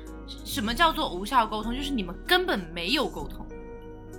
[0.44, 1.74] 什么叫做无效沟通？
[1.74, 3.44] 就是你们根本没有沟通，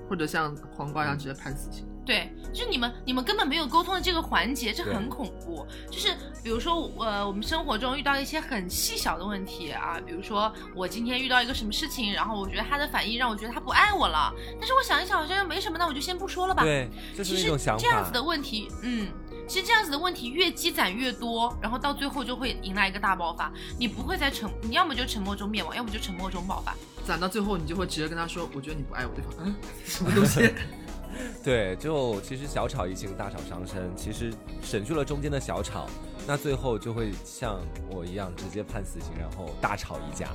[0.10, 1.86] 或者像黄瓜一样直接判死刑。
[2.04, 5.66] 对，就是你们，你们根本没有沟通的这个环节，这很恐怖。
[5.90, 6.10] 就是
[6.44, 16.64] 比如说，呃，我们生活中遇到一些很细小的问题啊，比如说我今天遇到一个什么事情，然后我觉得他的反应让我觉得他不爱我了，但是我想一想好像又没什么，那我就先不说了吧。
[16.64, 17.44] 对，其实
[17.78, 19.08] 这样子的问题，嗯，
[19.48, 23.54] 其实这样子的问题越积攒越多，然后到最后就会迎来一个大爆发。
[23.78, 26.76] 你不会在沉，你要么就沉默中灭亡，要么就沉默中爆发。
[27.06, 30.42] 攒到最后，你就会直接跟他说：“我觉得你不爱我，对方。”嗯，什么东西？
[31.44, 33.90] 对，就其实小吵怡情，大吵伤身。
[33.96, 35.88] 其实省去了中间的小吵，
[36.28, 40.30] 那最后就会像我一样直接判死刑，然后大吵一架。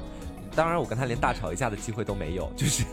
[0.54, 2.84] 当然，我跟他连大吵一架的机会都没有，就是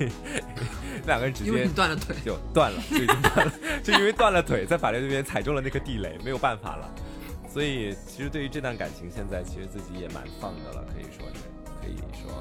[1.07, 6.93] 两个人直接断了腿就断了，就已经断了，就因为断了腿，在法律那边踩中了那个地雷，没有办法了。
[7.47, 11.43] 所以，其实对于这段感情，现在其实自己也蛮放的了，可以说是，
[11.81, 12.33] 可以说。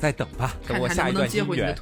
[0.00, 1.76] 再等吧，等我下一段姻缘。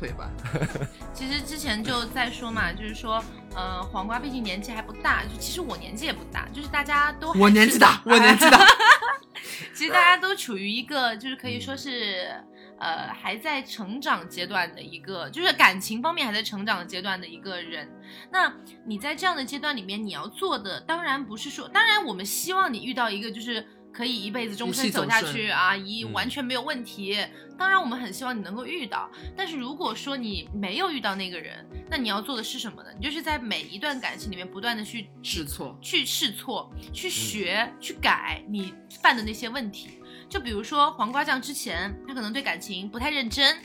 [1.15, 3.23] 其实之前就在说嘛，就是说，
[3.55, 8.59] 呃，黄瓜毕竟年纪还不大，就其实我年纪也不大，就是大家都我年纪大， 我年纪大。
[9.73, 12.35] 其实大家都处于一个就是可以说是
[12.81, 17.89] 呃还在成长阶段的一个，就是感情方面还在成长阶段的一个人。
[18.33, 18.53] 那
[18.85, 23.65] 你在这样的阶段里面，你要做的当然不是说，当然我们希望你遇到一个就是。
[23.99, 27.19] 可以一辈子终身走下去啊，一嗯完全没有问题。
[27.59, 32.91] 当然，我们很希望你能够遇到，但是如果说你没有遇到那个人，那你要做的是什么呢？
[32.97, 39.99] 你就是在每一段感情里面不断的去试错，去试错、去学、去改你犯的那些问题。
[40.29, 43.59] 就比如说黄瓜酱之前，他可能对感情不太认真，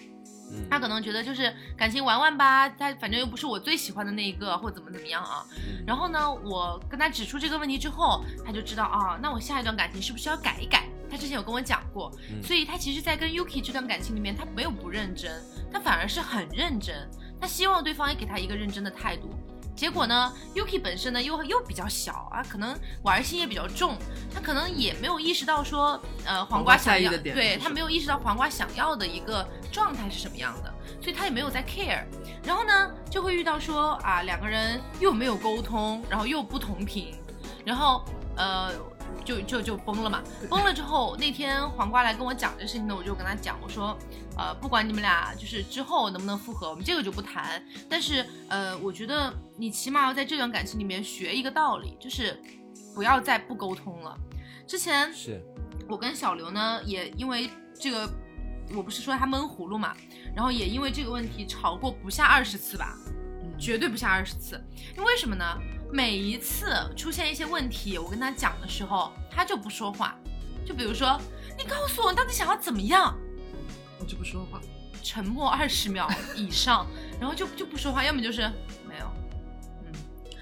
[0.53, 5.45] 嗯他可能觉得就是感情玩玩吧，他反正又不是我最喜欢的那一个，或怎么怎么样啊。
[5.57, 10.85] 嗯然后呢，我跟他指出这个问题之后，他就知道啊，那我下一段感情是不是要改一改？
[11.09, 15.41] 他之前有跟我讲过，嗯所以他其实，在跟 Yuki 这段感情里面，他没有不认真，
[15.71, 17.07] 他反而是很认真，
[17.39, 19.29] 他希望对方也给他一个认真的态度。
[19.75, 23.97] 结果呢，Yuki 本身呢又又比较小啊，可能玩心也比较重，
[24.33, 32.03] 他可能也没有意识到说，呃，黄黄瓜想要，对他没有意识到黄瓜想要的一个状态是什么样的，所以他也没有在 care。
[32.43, 37.15] 然后呢，就会遇到说啊，两个人又没有沟通，然后又不同频，
[37.65, 38.05] 然后
[38.35, 38.71] 呃，
[39.25, 40.21] 就就就崩了嘛。
[40.49, 43.97] 崩了之后，那天黄瓜来跟我讲这事情呢，我就跟他讲，我说，
[44.37, 47.63] 呃，不管你们俩就是之后能不能复合，我们这个就不谈。
[47.89, 52.39] 但是呃，我觉得你起码要在这段感情里面学一个道理，就是
[52.93, 54.17] 不要再不沟通了。
[54.67, 55.41] 之前是
[55.87, 57.49] 我跟小刘呢，也因为
[57.79, 58.09] 这个，
[58.75, 59.95] 我不是说他闷葫芦嘛，
[60.35, 62.97] 然后也因为这个问题吵过不下二十次吧，
[63.41, 64.61] 嗯绝对不下二十次。
[64.95, 65.45] 因为为什么呢？
[65.93, 70.17] 每一次出现一些问题，我跟他讲的时候，他就不说话。
[70.65, 71.21] 就比如说，
[71.55, 73.15] 你告诉我你到底想要怎么样？
[73.99, 74.59] 我就不说话。
[75.03, 76.87] 沉默二十秒以上，
[77.21, 78.41] 然后就就不说话，要么就是
[78.89, 79.05] 没有，
[79.85, 79.91] 嗯，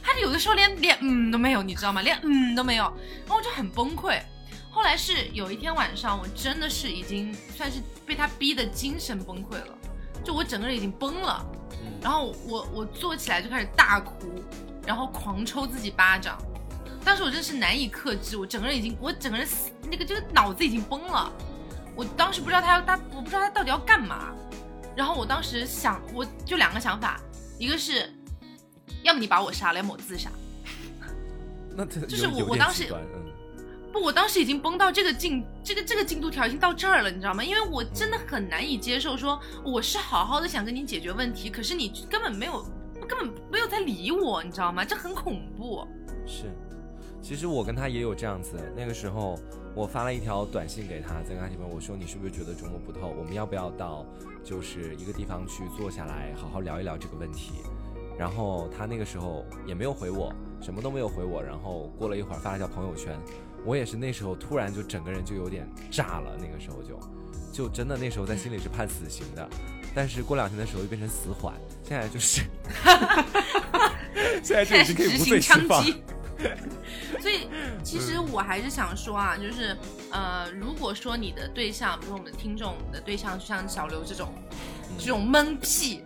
[0.01, 2.01] 他有的时候连连嗯都没有，你知道吗？
[2.01, 2.85] 连嗯都没有，
[3.25, 4.21] 然后我就很崩溃。
[4.69, 9.77] 后来是有一天晚上，我真的是已经算是被他逼的精神崩溃了，
[10.23, 11.45] 就我整个人已经崩了，
[11.83, 14.41] 嗯然后我我坐起来就开始大哭，
[14.85, 16.37] 然后狂抽自己巴掌。
[17.03, 19.47] 当时我真是难以克制，我整个人已经，我整个人
[19.89, 21.31] 那个这个脑子已经崩了。
[21.95, 24.33] 我当时不知道他要他，我不知道他到底要干嘛。
[24.95, 27.19] 然后我当时想，我就两个想法，
[27.57, 28.13] 一个是，
[29.03, 30.29] 要么你把我杀了，要么我自杀。
[31.75, 32.93] 那这就是我我当时
[33.91, 37.43] 不，我当时已经崩到这个进这个这个进度条已经到这儿了，你知道吗？
[37.43, 42.63] 因为我真的很难以接受说，我是好好的想跟你解决问题，可是你根本没有
[43.11, 44.85] 根本没有在理我，你知道吗？
[44.85, 45.85] 这很恐怖。
[46.25, 46.45] 是，
[47.21, 48.57] 其实我跟他也有这样子。
[48.73, 49.37] 那个时候，
[49.75, 53.09] 我发了一条短信给他，在跟他提问，我说你是不是觉得琢磨不透？
[53.09, 54.05] 我们要不要到
[54.45, 57.55] 就是一个地方去坐下来，好好聊一聊这个问题？
[58.17, 61.43] 然后他那个时候也没有回我，什么都没有回我。
[61.43, 63.19] 然后过了一会儿发了条朋友圈，
[63.65, 66.99] 我也是那时候突然就整个人就有点炸了，那个时候就
[67.51, 69.49] 就真的那时候在心里是判死刑的，
[69.93, 71.53] 但是过两天的时候又变成死缓，
[71.87, 72.41] 现在就是
[74.43, 75.83] 现在就已经可以无枪放。
[75.83, 76.01] 击。
[77.21, 77.47] 所以，
[77.83, 79.77] 其实我还是想说啊，就是
[80.09, 84.33] 呃，如果说你的对象，比如说我们的听众的对象，就像小刘这种，
[84.97, 86.03] 这种闷屁，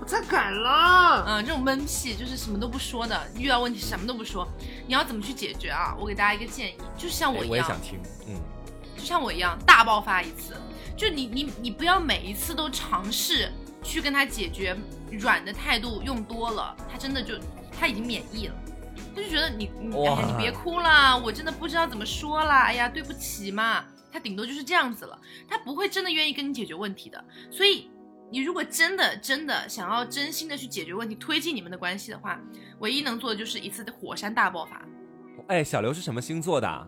[0.00, 1.24] 我在改了。
[1.28, 4.48] 嗯、这种闷屁就是什么都不说的，遇到问题什么都不说，
[4.88, 5.94] 你要怎么去解决啊？
[5.96, 8.34] 我给大家一个建议，就是像我哎一样，我也想听，嗯，
[8.96, 10.56] 就像我一样大爆发一次，
[11.02, 13.50] 就你你你不要每一次都尝试
[13.82, 14.76] 去跟他解决，
[15.10, 17.34] 软的态度用多了，他真的就
[17.72, 18.54] 他已经免疫了。
[19.12, 27.24] 他就觉得你你哎呀你别哭啦，我真的不知道怎么说啦，哎呀对不起嘛，他顶多就是这样子了，他不会真的愿意跟你解决问题的。
[27.50, 27.90] 所以
[28.30, 32.40] 你如果真的真的想要真心的去解决问题，推进你们的关系的话，
[32.78, 34.80] 唯一能做的就是一次火山大爆发。
[35.48, 36.86] 哎，小刘是什么星座的啊？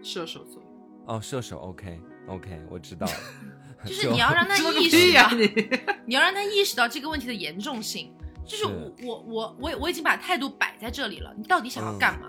[0.00, 0.62] 射手座，
[1.06, 3.12] 哦，射手，OK OK，我知道了。
[3.84, 5.70] 就是你要让他 意识到，你！
[6.06, 8.12] 你要让他意识到这个问题的严重性。
[8.44, 12.28] 就是我我我我已经把态度摆在这里了，你到底想要干嘛？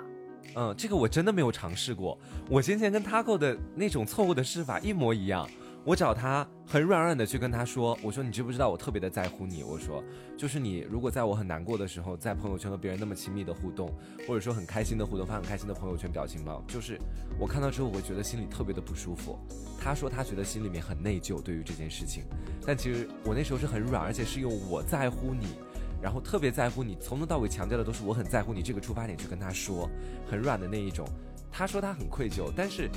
[0.56, 2.18] 嗯，这个我真的没有尝试过。
[2.50, 5.48] 我先前跟 Taco 的那种错误的试法一模一样。
[5.88, 9.64] 我找他很软软的去跟他说，我说你知不知道我特别的在乎你？
[9.64, 10.04] 我说
[10.38, 13.90] 就是你如果在我很难过的时候，在朋友圈和别人那么亲密的互动，
[14.28, 17.00] 或者说很开心的互动，发很开心的朋友圈表情包，就是
[17.40, 19.40] 我看到之后，我觉得心里特别的不舒服。
[19.80, 22.26] 他说他觉得心里面很内疚对于这件事情，
[22.66, 25.56] 但其实我那时候是很软，而且是用我在乎你。
[26.00, 29.90] 然后特别在乎你，从头到尾强调的都是我很在乎你这个出发点去跟他说，
[30.30, 31.08] 很软的那一种。
[31.52, 32.90] 他说他很愧疚，但是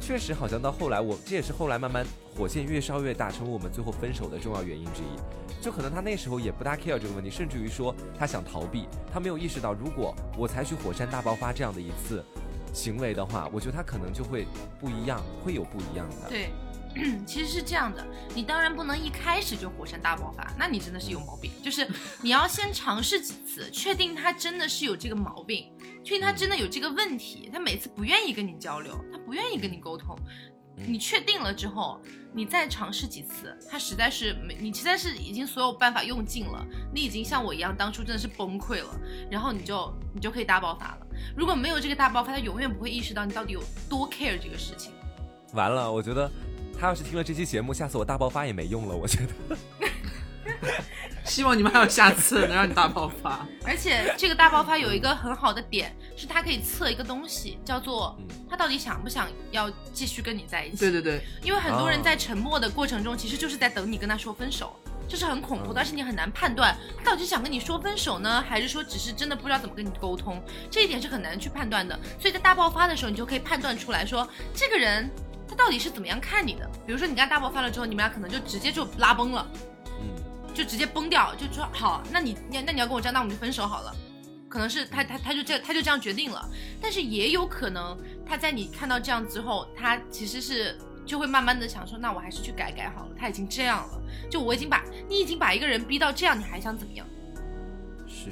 [0.00, 2.04] 确实好像到后来我，这也是后来慢慢
[2.36, 5.62] 火线越烧越大，成为我们最后分手的重要原因之一。
[5.62, 12.24] 就可能他那时候也不大 care 这个问题，甚至于说他想逃避，他没有意识到，如果我采取火山大爆发这样的一次
[12.72, 14.46] 行为的话，我觉得他可能就会
[14.78, 16.28] 不一样，会有不一样的。
[16.28, 16.50] 对，
[17.26, 21.50] 其实是这样的，你当然不能一开始就火山大爆发，那你真的是有毛病。
[21.62, 21.88] 就是
[22.22, 25.72] 你要先尝试几次，确定他真的是有这个毛病，
[26.04, 30.16] 确定他真的有这个问题，他每次不愿意跟你交流，他不愿意跟你沟通。
[30.80, 32.00] 嗯你确定了之后，
[32.32, 41.06] 你再尝试几次，他实在是没，你实在是已经所有办法用尽了，你已经像我一样，当初真的是崩溃了，然后你就你就可以大爆发了。
[41.36, 44.92] 如果没有这个大爆发，他永远不会意识到你到底有多 care 这个事情。
[45.52, 46.30] 完了，我觉得
[46.80, 48.94] 他要是听了这期节目，下次我大爆发也没用了。
[48.94, 49.56] 我觉得，
[51.24, 53.46] 希望你们还有下次能让你大爆发。
[53.66, 60.76] 而且这个大爆发有一个很好的点，是它可以测一个东西，叫做嗯他到底想不想要继续跟你在一起。
[60.76, 64.74] 对对对，因为很多人哦在沉默的过程中，其实就是在等你跟他说分手，
[65.08, 71.98] 这是很恐怖的，嗯而且你很难判断他到底想跟你说分手呢，还是说只是真的不知道怎么跟你沟通，这一点是很难去判断的。
[72.18, 75.10] 所以在大爆发的时候，你就可以判断出来说，这个人
[75.48, 76.70] 他到底是怎么样看你的。
[76.86, 79.50] 比如说你跟他大爆发了之后，你们俩可能就直接就拉崩了，
[80.00, 83.94] 嗯，就直接崩掉，就说好，那你你那你要跟我这样，那我们就分手好了。
[84.48, 86.48] 可能是他他他就这他就这样决定了，
[86.80, 93.10] 但是也有可能他在你看到这样之后，他其实是就会慢慢的想说，那我还是去改改好了。
[93.18, 97.06] 他已经这样了，就我已经把你已经把一个人逼到这样，你还想怎么样？
[98.06, 98.30] 是。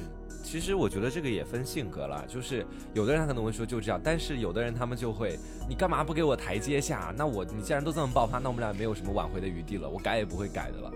[0.49, 5.37] 其实我觉得这个也分性格啦，就是有的人他可能会说就这样，但是有的人他们就会，
[5.67, 7.13] 你干嘛不给我台阶下？
[7.17, 10.89] 那我你既然都这么爆发，那我们俩没有什么挽回的余地了，我改也不会改的了。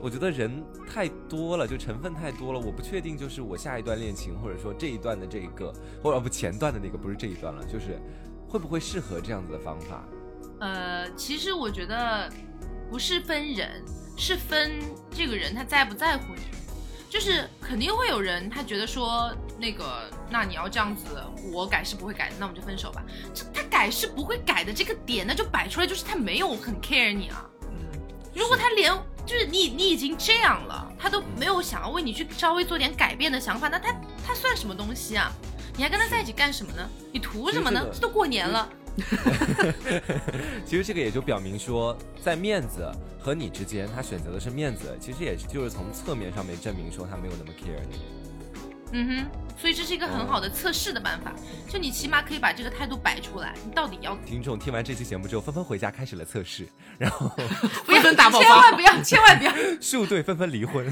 [0.00, 0.50] 我觉得人
[0.88, 5.70] 太多了，就成分太多了，我不确定就是我下一段恋情，或者说这一段的这一个，
[6.02, 8.00] 或者不前段的那个，不是这一段了，就是
[8.48, 10.02] 会不会适合这样子的方法？
[10.60, 12.32] 呃，其实我觉得
[12.90, 13.84] 不是分人，
[14.16, 14.80] 是分
[15.10, 16.40] 这个人他在不在乎你。
[17.14, 23.00] 就是肯定会有人他觉得说那个，那你要这样子，我改是不会改的，那我们就分手吧。
[23.32, 27.48] 这他改是不会改的这个点，那就摆出来就是他没有很 care 你啊。
[28.34, 28.92] 如果他连
[29.24, 33.94] 就是你你已经这样了，他都没有想要为你去稍微做点改变的想法，那他
[34.26, 35.30] 他算什么东西啊？
[35.76, 36.84] 你还跟他在一起干什么呢？
[37.12, 38.00] 你图什么呢这？
[38.00, 38.68] 都过年了，
[40.64, 47.96] 其实这个也就表明说，在面子和你之间，他选择的是面子，其实也就是从侧面上面证明说他没有那么 care 你。
[48.96, 49.26] 嗯哼，
[49.58, 51.32] 所以这是一个很好的测试的办法，
[51.68, 57.28] 就你起码可以把这个态度摆出来，你到底要听众听完这期节目之后，纷纷回家开始了测试，然后
[57.84, 59.52] 不要纷纷大爆千万不要，千万不要。
[59.82, 60.86] 数对纷纷离婚。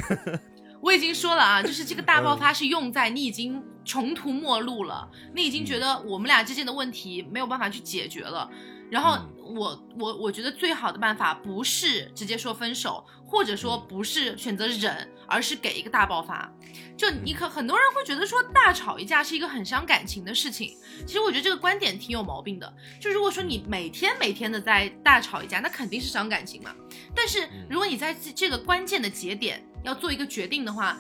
[0.83, 8.51] 我已经说了啊，就是这个大爆发是用在你已经穷途末路了，你已经觉得我们俩之间的问题没有办法去解决了。
[8.93, 16.53] 然后我我我觉得最好的办法不是直接说分手，或者说不是选择忍，而是给一个大爆发。
[16.95, 20.77] 就你可很多人会觉得说大吵一架是一个很伤感情的事情，
[21.07, 22.71] 其实我觉得这个观点挺有毛病的。
[23.01, 26.75] 就如果说你每天每天的在大吵一架，那肯定是伤感情嘛。
[27.17, 30.99] 但是如果你在这这个关键的节点要做一个决定的话，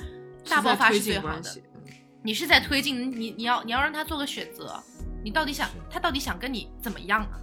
[0.48, 1.60] 大爆发是最好的。
[2.22, 4.82] 你是在推进你，你要你要让他做个选择，
[5.22, 7.38] 你到底想他到底想跟你怎么样啊？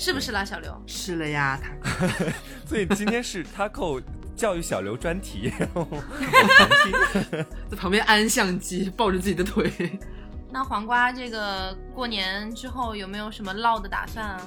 [0.00, 0.82] 是不是啦，小刘？
[0.86, 2.08] 是了呀，他
[2.66, 4.02] 所以今天是 Taco
[4.34, 5.52] 教育小刘专题。
[7.70, 9.70] 在旁边安相机，抱着自己的腿。
[10.50, 14.40] 那黄瓜这个过年之后有没有什么唠的打算啊？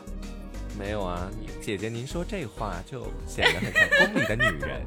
[0.76, 1.30] 没有啊，
[1.62, 4.84] 姐姐您说这话就显得很像宫里的女人。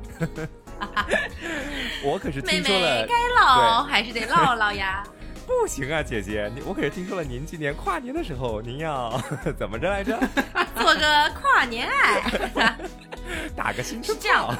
[2.03, 5.05] 我可是妹听说了妹，该唠还是得唠唠呀。
[5.47, 9.19] 不行啊，姐姐，你我可是听说了，您今年跨年的时候，您要
[9.57, 10.19] 怎么着来着？
[10.77, 12.77] 做个跨年爱。
[13.57, 14.57] 打个新春是这样炮。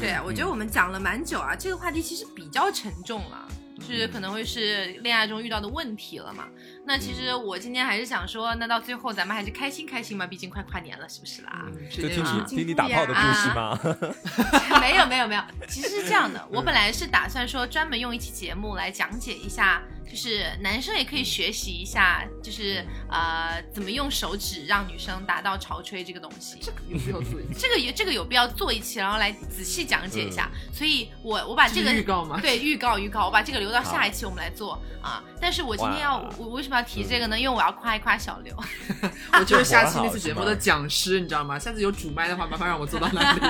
[0.00, 3.46] 对啊，我觉得我们讲了蛮久啊，这个话题其实比较沉重了。
[3.78, 6.44] 就是可能会是恋爱中遇到的问题了嘛？
[6.86, 11.66] 那其实我今天还是想说，那到最后咱们还是开心开心嘛，毕竟快跨年了，是不是啦？
[11.90, 13.78] 就听啊你听你打炮的故事吗？
[14.80, 26.60] 没有没有没有， 其实是这样的，我本来是打算说专门用一期节目来讲解一下，就是男生也可以学习一下，就是呃怎么用手指让女生达到潮吹这个东西。
[26.88, 30.48] 有必要做一这个有这个有必要做一期，然后来仔细讲解一下。
[30.72, 35.22] 所以我我把这个这预告吗对预告预告，我把这个留到下一期我们来做啊。
[35.40, 37.38] 但是我今天要我为什么要提这个呢？
[37.38, 38.54] 因为我要夸一夸小刘。
[39.38, 41.58] 我就是下期那次节目的讲师，你知道吗？
[41.58, 43.40] 下次有主麦的话，麻烦让我坐到那里。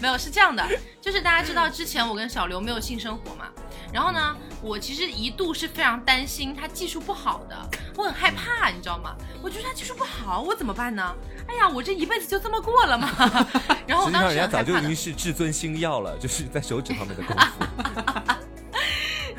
[0.00, 0.66] 没有，是这样的，
[1.00, 3.46] 就是大家知道之前我跟小刘没有性生活嘛，
[3.92, 7.56] 然后呢，我其实一度是非常担心他技术不好的，
[7.96, 9.14] 我很害怕，你知道吗？
[9.42, 11.14] 我觉得他技术不好，我怎么办呢？
[11.48, 13.08] 哎呀，我这一辈子就这么过了吗？
[13.86, 18.34] 然后我当时人家早就已经是至尊星耀了，就是在手指方面的功夫。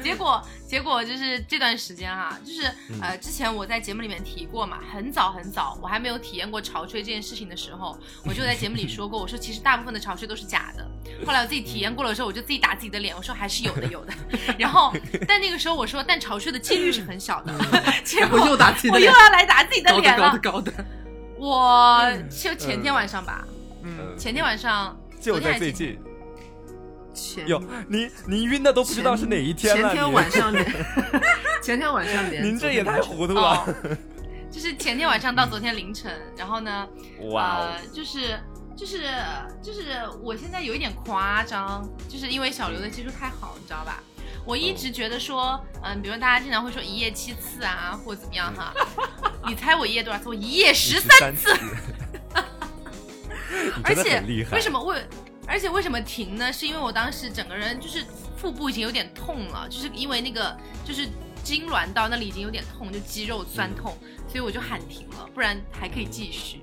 [0.04, 10.86] 结果结果就是这段时间哈、就是嗯呃，之前我在节目里面提过嘛，很早很早，我还没有体验过潮吹这件事情的时候，我就在节目里说过，我说其实大部分的潮吹都是假的。
[11.26, 14.14] 后来我自己体验过了之后，我就自己打自己的脸，我说还是有的有的。
[14.58, 14.94] 然后，
[15.28, 17.54] 但那个时候我说，但潮吹的几率是很小的。
[18.04, 20.72] 结果又打自己的脸我又，要来打自己的脸了高的高的。
[20.72, 20.86] 高的，
[21.40, 23.48] 我就前天晚上吧，
[23.84, 25.98] 嗯，前天晚上就在最近，
[27.18, 29.90] 前哟，你你晕的都不知道是哪一天了。
[29.90, 30.66] 前天晚上连，
[31.62, 33.42] 前天晚上连，您这也太糊涂了。
[33.42, 33.76] 哦，
[34.52, 36.88] 就是前天晚上到昨天凌晨，然后呢，
[37.32, 38.40] 哇哦，呃，就是
[38.76, 39.06] 就是
[39.62, 44.02] 就是我现在有一点夸张，就是因为小刘的技术太好，你知道吧？
[44.46, 48.74] 我一直觉得说，嗯，比如大家经常会说一夜七次啊，或者怎么样哈，
[49.46, 50.30] 你猜我一夜多少次？
[50.30, 51.52] 我一夜十三次，
[53.84, 54.24] 而且。
[54.54, 54.96] 为什么为
[55.48, 56.52] 而且为什么停呢？
[56.52, 58.04] 是因为我当时整个人就是
[58.36, 61.08] 腹部已经有点痛了，就是因为那个就是
[61.44, 66.62] 痉挛到那里已经有点痛，就肌肉酸痛，所以我就喊停了，不然还可以继续。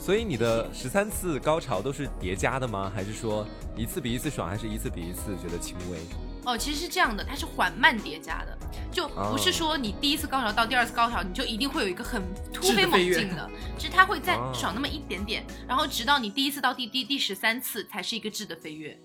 [0.00, 2.92] 所以你的十三次高潮都是叠加的吗？
[2.94, 5.98] 还是说一次比一次爽，还是一次比一次觉得轻微？
[6.44, 8.58] 哦，其实是这样的，它是缓慢叠加的，
[8.92, 12.22] 就不是说你第一次高潮到第二次高潮，你就一定会有一个很
[12.52, 14.52] 突飞猛进的， 就是它会再哦。
[14.54, 18.98] 爽那么一点点，然后直到你第一次到第第第十三次才是一个质的飞跃。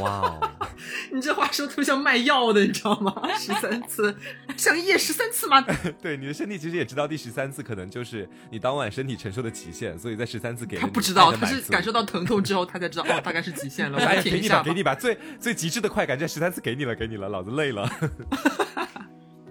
[0.00, 0.50] 哇哦，
[1.12, 3.12] 你这话说特别像卖药的，你知道吗？
[3.38, 4.16] 十三次，
[4.56, 5.60] 像一夜十三次吗？
[6.00, 14.74] 对，你的身体其实也知道第十三次可能就是你当晚身体承受的极限，所以在十三次给他不知道，他是感受到疼痛之后，他才知道哦，大概是极限了，我哎呀，停给你吧，给。
[14.74, 17.90] 你吧，最最极致的快感，这十三次给你了，给你了，老子累了。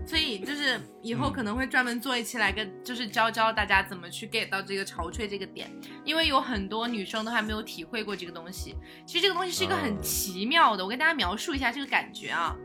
[0.10, 5.72] 所以就是以后可能会专门做一期来跟，就是教教大家怎么去 get 到这个潮吹这个点，
[6.04, 8.76] 因为有很多女生都还没有体会过这个东西。
[9.06, 12.56] 其实这个东西是一个很哦奇妙的，我跟大家描述一下这个感觉啊。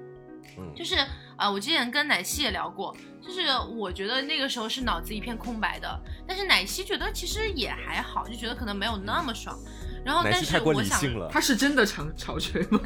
[0.57, 0.97] 嗯就是
[1.37, 3.41] 呃，我之前跟奶昔也聊过，就是
[3.77, 9.55] 我觉得那个时候是脑子一片空白的，但是奶昔觉得其实也还好，就觉得可能没有那么爽。
[10.05, 11.01] 然后，但是我想。
[11.31, 12.79] 他是真的潮潮吹吗？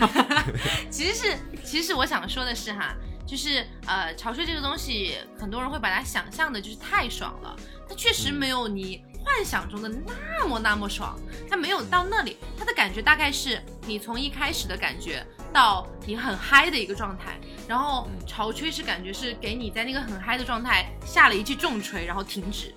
[0.89, 2.95] 其实是，其实我想说的是哈，
[3.29, 7.55] 就是呃，潮吹这个东西，很多人会把它想象的就是太爽了，
[7.87, 11.15] 它确实没有你幻想中的那么那么爽，
[11.49, 15.23] 它没有到那里，它的感觉大概是你从一开始的感觉
[15.53, 22.75] 到你很嗨的一个状态，然后潮吹是感觉是给你在那个很嗨的状态下了一记重锤，然后停止，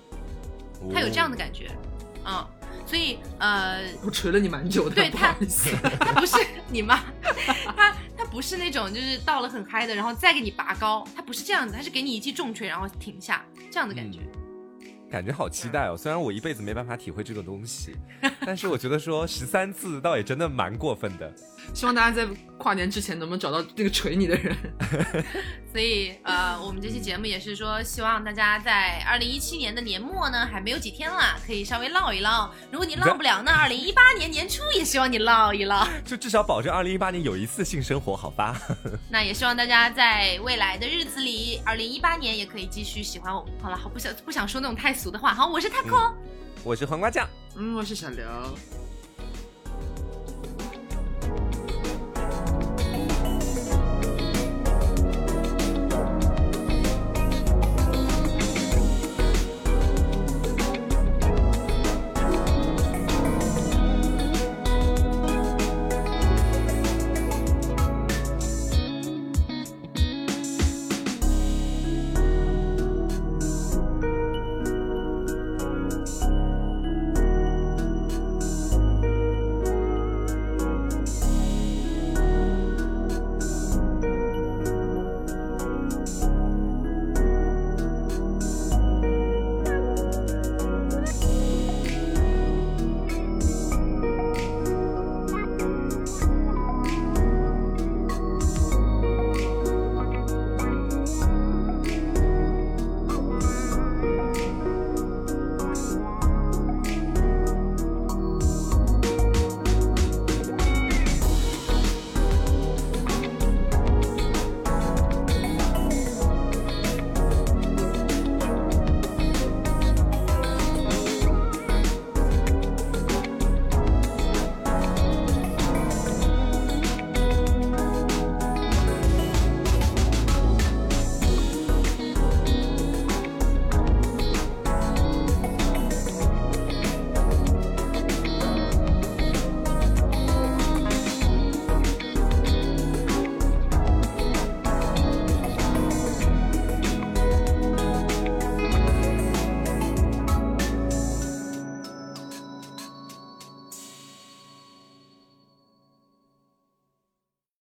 [0.94, 1.72] 它有这样的感觉，
[2.26, 2.46] 嗯，
[2.86, 5.70] 所以呃，我锤了你蛮久的，对他好意思。
[6.00, 6.38] 他不是
[6.70, 7.00] 你妈，
[7.76, 14.20] 他他不是那种就是到了很嗨的，然后再给你拔高，他不是这样子，他是给你一记重锤，然后停下这样的感觉。
[15.10, 15.98] 感觉好期待哦！
[15.98, 17.98] 虽然我一辈子没办法体会这个东西，
[18.46, 21.30] 但是我觉得说十三次倒也真的蛮过分的。
[21.74, 24.56] 希望大家在跨年之前能不能找到那个锤你的人。
[25.72, 32.54] 所以呃，我们这期节目也是说，希望大家在二零一七年的年末呢，还没有几天了，可以稍微唠一唠。
[32.72, 35.88] 如果你唠不了呢，二零一八年年初也希望你唠一唠。
[36.06, 38.60] 就至少保证二零一八年有一次性生活，好吧？
[39.10, 43.46] 那也希望大家在未来的日子里，二零一八年也可以继续喜欢我。
[43.62, 45.34] 好了，好不想不想说那种太俗的话。
[45.34, 46.14] 好，我是 Taco。
[46.64, 47.28] 我是黄瓜酱。
[47.56, 48.26] 嗯，我是小刘。